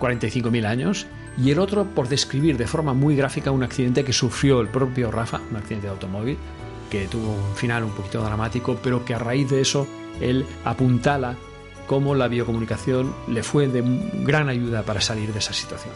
45.000 0.00 0.66
años 0.66 1.06
y 1.38 1.52
el 1.52 1.60
otro 1.60 1.84
por 1.84 2.08
describir 2.08 2.56
de 2.56 2.66
forma 2.66 2.92
muy 2.92 3.14
gráfica 3.14 3.52
un 3.52 3.62
accidente 3.62 4.02
que 4.02 4.12
sufrió 4.12 4.60
el 4.60 4.66
propio 4.66 5.12
Rafa, 5.12 5.40
un 5.48 5.56
accidente 5.56 5.86
de 5.86 5.92
automóvil, 5.92 6.36
que 6.90 7.06
tuvo 7.06 7.34
un 7.34 7.54
final 7.54 7.84
un 7.84 7.92
poquito 7.92 8.20
dramático, 8.20 8.80
pero 8.82 9.04
que 9.04 9.14
a 9.14 9.20
raíz 9.20 9.48
de 9.48 9.60
eso 9.60 9.86
él 10.20 10.44
apuntala 10.64 11.36
cómo 11.86 12.16
la 12.16 12.26
biocomunicación 12.26 13.14
le 13.28 13.44
fue 13.44 13.68
de 13.68 13.84
gran 14.24 14.48
ayuda 14.48 14.82
para 14.82 15.00
salir 15.00 15.32
de 15.32 15.38
esa 15.38 15.52
situación. 15.52 15.94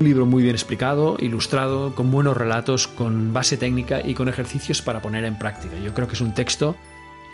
Un 0.00 0.06
libro 0.06 0.26
muy 0.26 0.42
bien 0.42 0.54
explicado, 0.54 1.16
ilustrado, 1.20 1.94
con 1.94 2.10
buenos 2.10 2.36
relatos, 2.36 2.88
con 2.88 3.32
base 3.32 3.56
técnica 3.56 4.00
y 4.04 4.14
con 4.14 4.28
ejercicios 4.28 4.82
para 4.82 5.00
poner 5.00 5.24
en 5.24 5.38
práctica. 5.38 5.76
Yo 5.78 5.94
creo 5.94 6.08
que 6.08 6.14
es 6.14 6.20
un 6.20 6.34
texto 6.34 6.76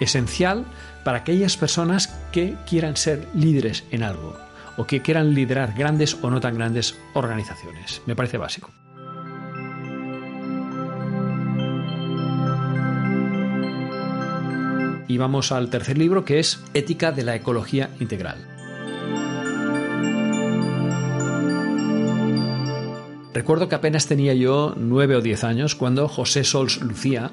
esencial 0.01 0.67
para 1.05 1.19
aquellas 1.19 1.57
personas 1.57 2.09
que 2.33 2.57
quieran 2.69 2.97
ser 2.97 3.29
líderes 3.35 3.85
en 3.91 4.03
algo 4.03 4.37
o 4.77 4.87
que 4.87 5.03
quieran 5.03 5.35
liderar 5.35 5.75
grandes 5.75 6.17
o 6.23 6.31
no 6.31 6.41
tan 6.41 6.55
grandes 6.55 6.99
organizaciones. 7.15 8.03
Me 8.07 8.17
parece 8.17 8.39
básico. 8.39 8.71
Y 15.09 15.19
vamos 15.19 15.51
al 15.51 15.71
tercer 15.71 15.99
libro 15.99 16.25
que 16.25 16.39
es 16.39 16.63
Ética 16.73 17.11
de 17.11 17.25
la 17.25 17.35
Ecología 17.35 17.91
Integral. 17.99 18.60
Recuerdo 23.33 23.69
que 23.69 23.77
apenas 23.77 24.07
tenía 24.07 24.35
yo 24.35 24.75
nueve 24.77 25.15
o 25.15 25.21
diez 25.21 25.45
años 25.45 25.77
cuando 25.77 26.09
José 26.09 26.43
Sols 26.43 26.81
Lucía 26.81 27.31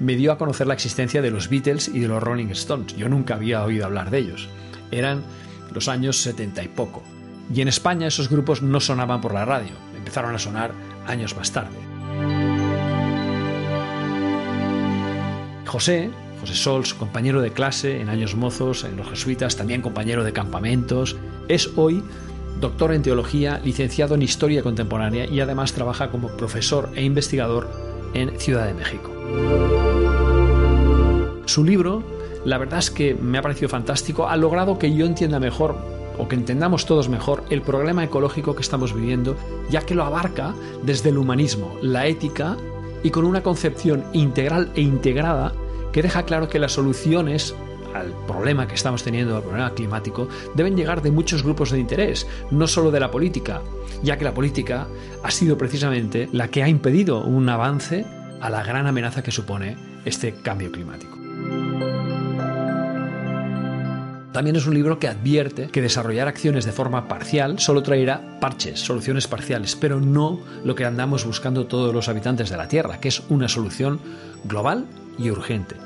me 0.00 0.16
dio 0.16 0.32
a 0.32 0.38
conocer 0.38 0.66
la 0.66 0.74
existencia 0.74 1.22
de 1.22 1.30
los 1.30 1.48
Beatles 1.48 1.88
y 1.88 2.00
de 2.00 2.08
los 2.08 2.20
Rolling 2.20 2.48
Stones. 2.48 2.96
Yo 2.96 3.08
nunca 3.08 3.36
había 3.36 3.62
oído 3.62 3.86
hablar 3.86 4.10
de 4.10 4.18
ellos. 4.18 4.48
Eran 4.90 5.22
los 5.72 5.86
años 5.86 6.20
setenta 6.20 6.64
y 6.64 6.68
poco. 6.68 7.02
Y 7.54 7.60
en 7.60 7.68
España 7.68 8.08
esos 8.08 8.28
grupos 8.28 8.60
no 8.60 8.80
sonaban 8.80 9.20
por 9.20 9.32
la 9.32 9.44
radio, 9.44 9.70
empezaron 9.96 10.34
a 10.34 10.38
sonar 10.40 10.72
años 11.06 11.36
más 11.36 11.52
tarde. 11.52 11.76
José, 15.64 16.10
José 16.40 16.54
Sols, 16.54 16.92
compañero 16.92 17.40
de 17.40 17.52
clase 17.52 18.00
en 18.00 18.08
años 18.08 18.34
mozos 18.34 18.82
en 18.82 18.96
los 18.96 19.08
jesuitas, 19.08 19.56
también 19.56 19.80
compañero 19.80 20.24
de 20.24 20.32
campamentos, 20.32 21.16
es 21.46 21.70
hoy 21.76 22.02
doctor 22.60 22.92
en 22.92 23.02
teología, 23.02 23.60
licenciado 23.64 24.14
en 24.14 24.22
historia 24.22 24.62
contemporánea 24.62 25.26
y 25.26 25.40
además 25.40 25.72
trabaja 25.72 26.10
como 26.10 26.28
profesor 26.28 26.90
e 26.94 27.02
investigador 27.02 27.68
en 28.14 28.38
Ciudad 28.38 28.66
de 28.66 28.74
México. 28.74 29.10
Su 31.46 31.64
libro, 31.64 32.02
la 32.44 32.58
verdad 32.58 32.78
es 32.80 32.90
que 32.90 33.14
me 33.14 33.38
ha 33.38 33.42
parecido 33.42 33.68
fantástico, 33.68 34.28
ha 34.28 34.36
logrado 34.36 34.78
que 34.78 34.94
yo 34.94 35.06
entienda 35.06 35.38
mejor 35.38 35.76
o 36.18 36.28
que 36.28 36.36
entendamos 36.36 36.86
todos 36.86 37.08
mejor 37.08 37.44
el 37.50 37.62
problema 37.62 38.04
ecológico 38.04 38.54
que 38.54 38.62
estamos 38.62 38.94
viviendo, 38.94 39.36
ya 39.70 39.82
que 39.82 39.94
lo 39.94 40.04
abarca 40.04 40.54
desde 40.82 41.10
el 41.10 41.18
humanismo, 41.18 41.76
la 41.82 42.06
ética 42.06 42.56
y 43.02 43.10
con 43.10 43.24
una 43.24 43.42
concepción 43.42 44.04
integral 44.12 44.72
e 44.74 44.80
integrada 44.80 45.52
que 45.92 46.02
deja 46.02 46.24
claro 46.24 46.48
que 46.48 46.58
las 46.58 46.72
soluciones 46.72 47.54
al 48.00 48.12
problema 48.26 48.66
que 48.66 48.74
estamos 48.74 49.02
teniendo, 49.02 49.36
al 49.36 49.42
problema 49.42 49.74
climático, 49.74 50.28
deben 50.54 50.76
llegar 50.76 51.02
de 51.02 51.10
muchos 51.10 51.42
grupos 51.42 51.70
de 51.70 51.78
interés, 51.78 52.26
no 52.50 52.66
solo 52.66 52.90
de 52.90 53.00
la 53.00 53.10
política, 53.10 53.62
ya 54.02 54.16
que 54.16 54.24
la 54.24 54.34
política 54.34 54.86
ha 55.22 55.30
sido 55.30 55.58
precisamente 55.58 56.28
la 56.32 56.48
que 56.48 56.62
ha 56.62 56.68
impedido 56.68 57.22
un 57.24 57.48
avance 57.48 58.04
a 58.40 58.50
la 58.50 58.62
gran 58.62 58.86
amenaza 58.86 59.22
que 59.22 59.30
supone 59.30 59.76
este 60.04 60.34
cambio 60.34 60.70
climático. 60.70 61.16
También 64.36 64.56
es 64.56 64.66
un 64.66 64.74
libro 64.74 64.98
que 64.98 65.08
advierte 65.08 65.68
que 65.68 65.80
desarrollar 65.80 66.28
acciones 66.28 66.66
de 66.66 66.72
forma 66.72 67.08
parcial 67.08 67.58
solo 67.58 67.82
traerá 67.82 68.38
parches, 68.38 68.80
soluciones 68.80 69.26
parciales, 69.26 69.76
pero 69.76 69.98
no 69.98 70.40
lo 70.62 70.74
que 70.74 70.84
andamos 70.84 71.24
buscando 71.24 71.66
todos 71.66 71.94
los 71.94 72.10
habitantes 72.10 72.50
de 72.50 72.58
la 72.58 72.68
Tierra, 72.68 73.00
que 73.00 73.08
es 73.08 73.22
una 73.30 73.48
solución 73.48 73.98
global 74.44 74.84
y 75.18 75.30
urgente. 75.30 75.85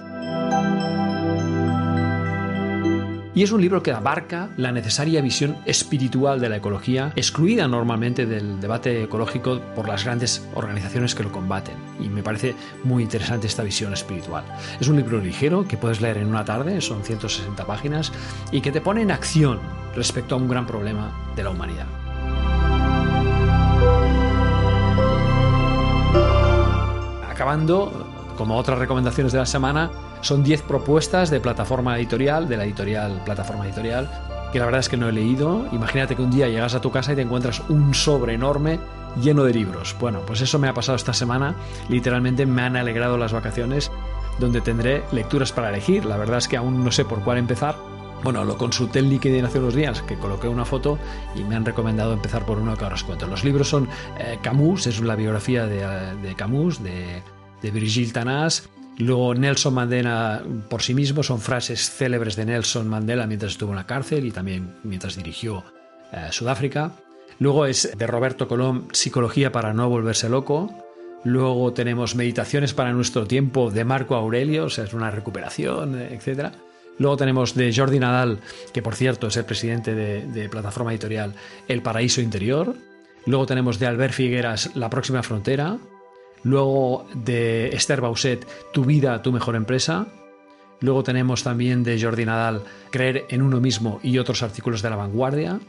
Y 3.33 3.45
es 3.45 3.53
un 3.53 3.61
libro 3.61 3.83
que 3.83 3.93
abarca 3.93 4.51
la 4.57 4.73
necesaria 4.73 5.23
visión 5.23 5.57
espiritual 5.65 6.41
de 6.41 6.49
la 6.49 6.57
ecología, 6.57 7.13
excluida 7.15 7.69
normalmente 7.69 8.27
del 8.27 8.61
debate 8.61 9.05
ecológico 9.05 9.61
por 9.77 9.89
las 9.89 10.05
grandes 10.05 10.45
organizaciones 10.55 11.15
que 11.15 11.23
lo 11.23 11.31
combaten. 11.31 11.77
Y 12.01 12.09
me 12.09 12.25
parece 12.25 12.57
muy 12.83 13.05
interesante 13.05 13.47
esta 13.47 13.63
visión 13.63 13.93
espiritual. 13.93 14.45
Es 14.81 14.89
un 14.89 14.97
libro 14.97 15.21
ligero 15.21 15.67
que 15.69 15.77
puedes 15.77 16.01
leer 16.01 16.17
en 16.17 16.27
una 16.27 16.45
tarde, 16.45 16.81
son 16.81 17.05
160 17.05 17.65
páginas, 17.67 18.13
y 18.51 18.61
que 18.61 18.73
te 18.73 18.81
pone 18.81 19.03
en 19.03 19.13
acción 19.13 19.61
respecto 19.95 20.35
a 20.35 20.39
un 20.39 20.49
gran 20.49 20.67
problema 20.67 21.33
de 21.37 21.45
la 21.45 21.51
humanidad. 21.51 21.87
Acabando, 27.31 28.33
como 28.37 28.57
otras 28.57 28.79
recomendaciones 28.79 29.33
de 29.33 29.39
la 29.39 29.47
semana, 29.47 29.91
son 30.21 30.43
10 30.43 30.63
propuestas 30.63 31.31
de 31.31 31.41
plataforma 31.41 31.97
editorial, 31.99 32.49
de 32.49 32.57
la 32.57 32.65
editorial 32.65 33.23
Plataforma 33.25 33.67
Editorial, 33.67 34.09
que 34.53 34.59
la 34.59 34.65
verdad 34.65 34.81
es 34.81 34.89
que 34.89 34.97
no 34.97 35.09
he 35.09 35.13
leído. 35.13 35.67
Imagínate 35.73 36.17
que 36.17 36.23
un 36.23 36.31
día 36.31 36.49
llegas 36.49 36.75
a 36.75 36.81
tu 36.81 36.91
casa 36.91 37.13
y 37.13 37.17
te 37.17 37.23
encuentras 37.23 37.63
un 37.69 37.95
sobre 37.95 38.35
enorme 38.35 38.79
lleno 39.21 39.45
de 39.45 39.55
libros. 39.55 39.97
Bueno, 39.99 40.21
pues 40.27 40.41
eso 40.41 40.59
me 40.59 40.69
ha 40.69 40.75
pasado 40.75 40.97
esta 40.97 41.13
semana. 41.13 41.55
Literalmente 41.89 42.47
me 42.47 42.63
han 42.63 42.77
alegrado 42.77 43.17
las 43.17 43.33
vacaciones 43.33 43.91
donde 44.39 44.61
tendré 44.61 45.03
lecturas 45.13 45.53
para 45.53 45.71
elegir. 45.71 46.05
La 46.05 46.17
verdad 46.17 46.39
es 46.39 46.49
que 46.49 46.57
aún 46.57 46.85
no 46.85 46.91
sé 46.91 47.05
por 47.05 47.23
cuál 47.23 47.39
empezar. 47.39 47.77
Bueno, 48.23 48.45
lo 48.45 48.59
consulté 48.59 48.99
en 48.99 49.09
LinkedIn 49.09 49.47
hace 49.47 49.59
unos 49.59 49.75
días, 49.75 50.03
que 50.03 50.19
coloqué 50.19 50.47
una 50.47 50.67
foto 50.67 50.99
y 51.35 51.43
me 51.43 51.57
han 51.57 51.65
recomendado 51.65 52.13
empezar 52.13 52.45
por 52.45 52.59
uno 52.59 52.77
que 52.77 52.85
ahora 52.85 52.97
os 52.97 53.05
cuento. 53.05 53.27
Los 53.27 53.45
libros 53.45 53.69
son 53.69 53.89
eh, 54.19 54.39
Camus, 54.43 54.87
es 54.87 55.01
la 55.01 55.17
biografía 55.17 55.67
de, 55.67 56.35
Camus, 56.37 56.83
de, 56.83 57.23
de 57.63 57.71
Brigitte 57.71 58.13
Tanás, 58.13 58.69
Luego 59.01 59.35
Nelson 59.35 59.73
Mandela 59.73 60.43
por 60.69 60.83
sí 60.83 60.93
mismo 60.93 61.23
son 61.23 61.41
frases 61.41 61.91
célebres 61.91 62.37
de 62.37 62.45
Nelson 62.45 62.87
Mandela 62.87 63.27
mientras 63.27 63.53
estuvo 63.53 63.71
en 63.71 63.77
la 63.77 63.87
cárcel 63.87 64.27
y 64.27 64.31
también 64.31 64.75
mientras 64.83 65.17
dirigió 65.17 65.65
eh, 66.13 66.29
Sudáfrica. 66.31 66.93
Luego 67.39 67.65
es 67.65 67.97
de 67.97 68.07
Roberto 68.07 68.47
Colón, 68.47 68.89
Psicología 68.93 69.53
para 69.53 69.73
no 69.73 69.89
volverse 69.89 70.29
loco. 70.29 70.71
Luego 71.25 71.73
tenemos 71.73 72.15
Meditaciones 72.15 72.75
para 72.75 72.93
nuestro 72.93 73.27
tiempo 73.27 73.71
de 73.71 73.87
Marco 73.87 74.17
Aurelio, 74.17 74.67
o 74.67 74.71
sea, 74.71 74.85
es 74.85 74.93
una 74.93 75.11
recuperación, 75.11 75.99
etc. 75.99 76.51
Luego 76.99 77.17
tenemos 77.17 77.55
de 77.55 77.75
Jordi 77.75 77.99
Nadal, 77.99 78.41
que 78.75 78.83
por 78.83 78.95
cierto 78.95 79.29
es 79.29 79.37
el 79.39 79.47
presidente 79.47 79.95
de, 79.95 80.27
de 80.27 80.51
plataforma 80.51 80.93
editorial 80.93 81.35
El 81.69 81.81
Paraíso 81.81 82.21
Interior. 82.21 82.75
Luego 83.25 83.47
tenemos 83.47 83.79
de 83.79 83.87
Albert 83.87 84.13
Figueras 84.13 84.77
La 84.77 84.91
Próxima 84.91 85.23
Frontera. 85.23 85.79
Luego 86.43 87.07
de 87.15 87.69
Esther 87.69 88.01
Bauset, 88.01 88.47
Tu 88.73 88.85
vida, 88.85 89.23
tu 89.23 89.33
mejor 89.33 89.57
empresa. 89.57 90.07
Luego 90.81 91.03
tenemos 91.03 91.43
también 91.43 91.83
de 91.83 92.01
Jordi 92.01 92.25
Nadal, 92.25 92.63
Creer 92.91 93.27
en 93.29 93.43
uno 93.43 93.61
mismo 93.61 94.01
y 94.03 94.19
otros 94.19 94.43
artículos 94.43 94.83
de 94.83 94.91
la 94.91 94.97
vanguardia. 94.97 95.61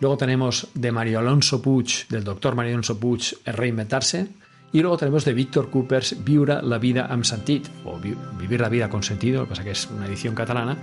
Luego 0.00 0.16
tenemos 0.16 0.68
de 0.74 0.92
Mario 0.92 1.18
Alonso 1.18 1.60
Puig, 1.62 2.08
del 2.08 2.24
doctor 2.24 2.54
Mario 2.54 2.72
Alonso 2.72 2.98
Puig, 2.98 3.36
reinventarse. 3.44 4.28
Y 4.72 4.80
luego 4.80 4.96
tenemos 4.96 5.24
de 5.24 5.34
Víctor 5.34 5.70
Coopers, 5.70 6.24
Viura 6.24 6.62
la 6.62 6.78
vida 6.78 7.06
amb 7.06 7.24
sentit, 7.24 7.68
o 7.84 7.98
Vivir 7.98 8.60
la 8.60 8.68
vida 8.68 8.88
con 8.88 9.02
sentido, 9.02 9.40
lo 9.40 9.46
que 9.46 9.50
pasa 9.50 9.64
que 9.64 9.72
es 9.72 9.88
una 9.90 10.06
edición 10.06 10.34
catalana. 10.34 10.78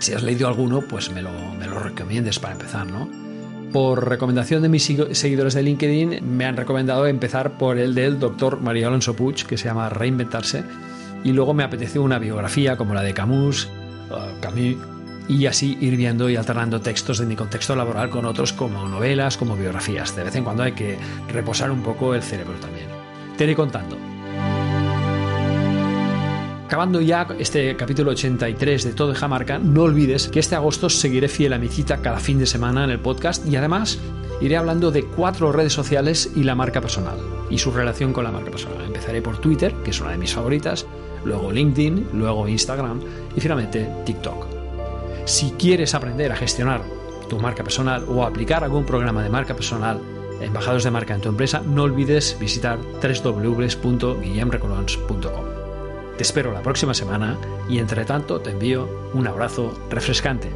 Si 0.00 0.12
has 0.12 0.22
leído 0.22 0.48
alguno, 0.48 0.82
pues 0.82 1.10
me 1.10 1.22
lo, 1.22 1.32
me 1.58 1.66
lo 1.66 1.80
recomiendes 1.80 2.38
para 2.38 2.52
empezar, 2.52 2.86
¿no? 2.86 3.27
Por 3.72 4.08
recomendación 4.08 4.62
de 4.62 4.68
mis 4.68 4.84
seguidores 4.84 5.54
de 5.54 5.62
LinkedIn, 5.62 6.20
me 6.22 6.44
han 6.44 6.56
recomendado 6.56 7.06
empezar 7.06 7.58
por 7.58 7.78
el 7.78 7.94
del 7.94 8.18
doctor 8.18 8.60
María 8.60 8.86
Alonso 8.86 9.14
Puig, 9.14 9.44
que 9.46 9.58
se 9.58 9.66
llama 9.66 9.88
Reinventarse, 9.88 10.64
y 11.24 11.32
luego 11.32 11.54
me 11.54 11.64
apeteció 11.64 12.02
una 12.02 12.18
biografía 12.18 12.76
como 12.76 12.94
la 12.94 13.02
de 13.02 13.14
Camus, 13.14 13.68
uh, 14.10 14.40
Camus, 14.40 14.76
y 15.28 15.46
así 15.46 15.76
ir 15.80 15.96
viendo 15.96 16.30
y 16.30 16.36
alternando 16.36 16.80
textos 16.80 17.18
de 17.18 17.26
mi 17.26 17.36
contexto 17.36 17.76
laboral 17.76 18.08
con 18.08 18.24
otros 18.24 18.54
como 18.54 18.88
novelas, 18.88 19.36
como 19.36 19.56
biografías. 19.56 20.16
De 20.16 20.24
vez 20.24 20.34
en 20.36 20.44
cuando 20.44 20.62
hay 20.62 20.72
que 20.72 20.96
reposar 21.30 21.70
un 21.70 21.82
poco 21.82 22.14
el 22.14 22.22
cerebro 22.22 22.54
también. 22.54 22.86
Te 23.36 23.44
iré 23.44 23.54
contando. 23.54 24.07
Acabando 26.68 27.00
ya 27.00 27.26
este 27.38 27.74
capítulo 27.76 28.10
83 28.10 28.84
de 28.84 28.92
Todo 28.92 29.08
de 29.08 29.14
Jamarca, 29.14 29.58
no 29.58 29.84
olvides 29.84 30.28
que 30.28 30.38
este 30.38 30.54
agosto 30.54 30.90
seguiré 30.90 31.28
fiel 31.28 31.54
a 31.54 31.58
mi 31.58 31.68
cita 31.68 32.02
cada 32.02 32.18
fin 32.18 32.38
de 32.38 32.44
semana 32.44 32.84
en 32.84 32.90
el 32.90 33.00
podcast 33.00 33.46
y 33.46 33.56
además 33.56 33.98
iré 34.42 34.58
hablando 34.58 34.90
de 34.90 35.04
cuatro 35.04 35.50
redes 35.50 35.72
sociales 35.72 36.30
y 36.36 36.42
la 36.42 36.54
marca 36.54 36.82
personal 36.82 37.16
y 37.48 37.56
su 37.56 37.70
relación 37.70 38.12
con 38.12 38.24
la 38.24 38.32
marca 38.32 38.50
personal. 38.50 38.84
Empezaré 38.84 39.22
por 39.22 39.38
Twitter, 39.38 39.72
que 39.82 39.92
es 39.92 40.00
una 40.02 40.10
de 40.10 40.18
mis 40.18 40.34
favoritas, 40.34 40.84
luego 41.24 41.50
LinkedIn, 41.50 42.08
luego 42.12 42.46
Instagram 42.46 43.00
y 43.34 43.40
finalmente 43.40 43.88
TikTok. 44.04 44.44
Si 45.24 45.52
quieres 45.52 45.94
aprender 45.94 46.32
a 46.32 46.36
gestionar 46.36 46.82
tu 47.30 47.38
marca 47.38 47.64
personal 47.64 48.04
o 48.10 48.24
aplicar 48.24 48.62
algún 48.62 48.84
programa 48.84 49.22
de 49.22 49.30
marca 49.30 49.54
personal, 49.54 50.02
embajados 50.42 50.84
de 50.84 50.90
marca 50.90 51.14
en 51.14 51.22
tu 51.22 51.30
empresa, 51.30 51.62
no 51.64 51.84
olvides 51.84 52.36
visitar 52.38 52.78
www.guillemrecolons.com. 52.78 55.57
Te 56.18 56.24
espero 56.24 56.52
la 56.52 56.62
próxima 56.62 56.94
semana 56.94 57.38
y 57.68 57.78
entre 57.78 58.04
tanto 58.04 58.40
te 58.40 58.50
envío 58.50 58.88
un 59.14 59.28
abrazo 59.28 59.72
refrescante. 59.88 60.50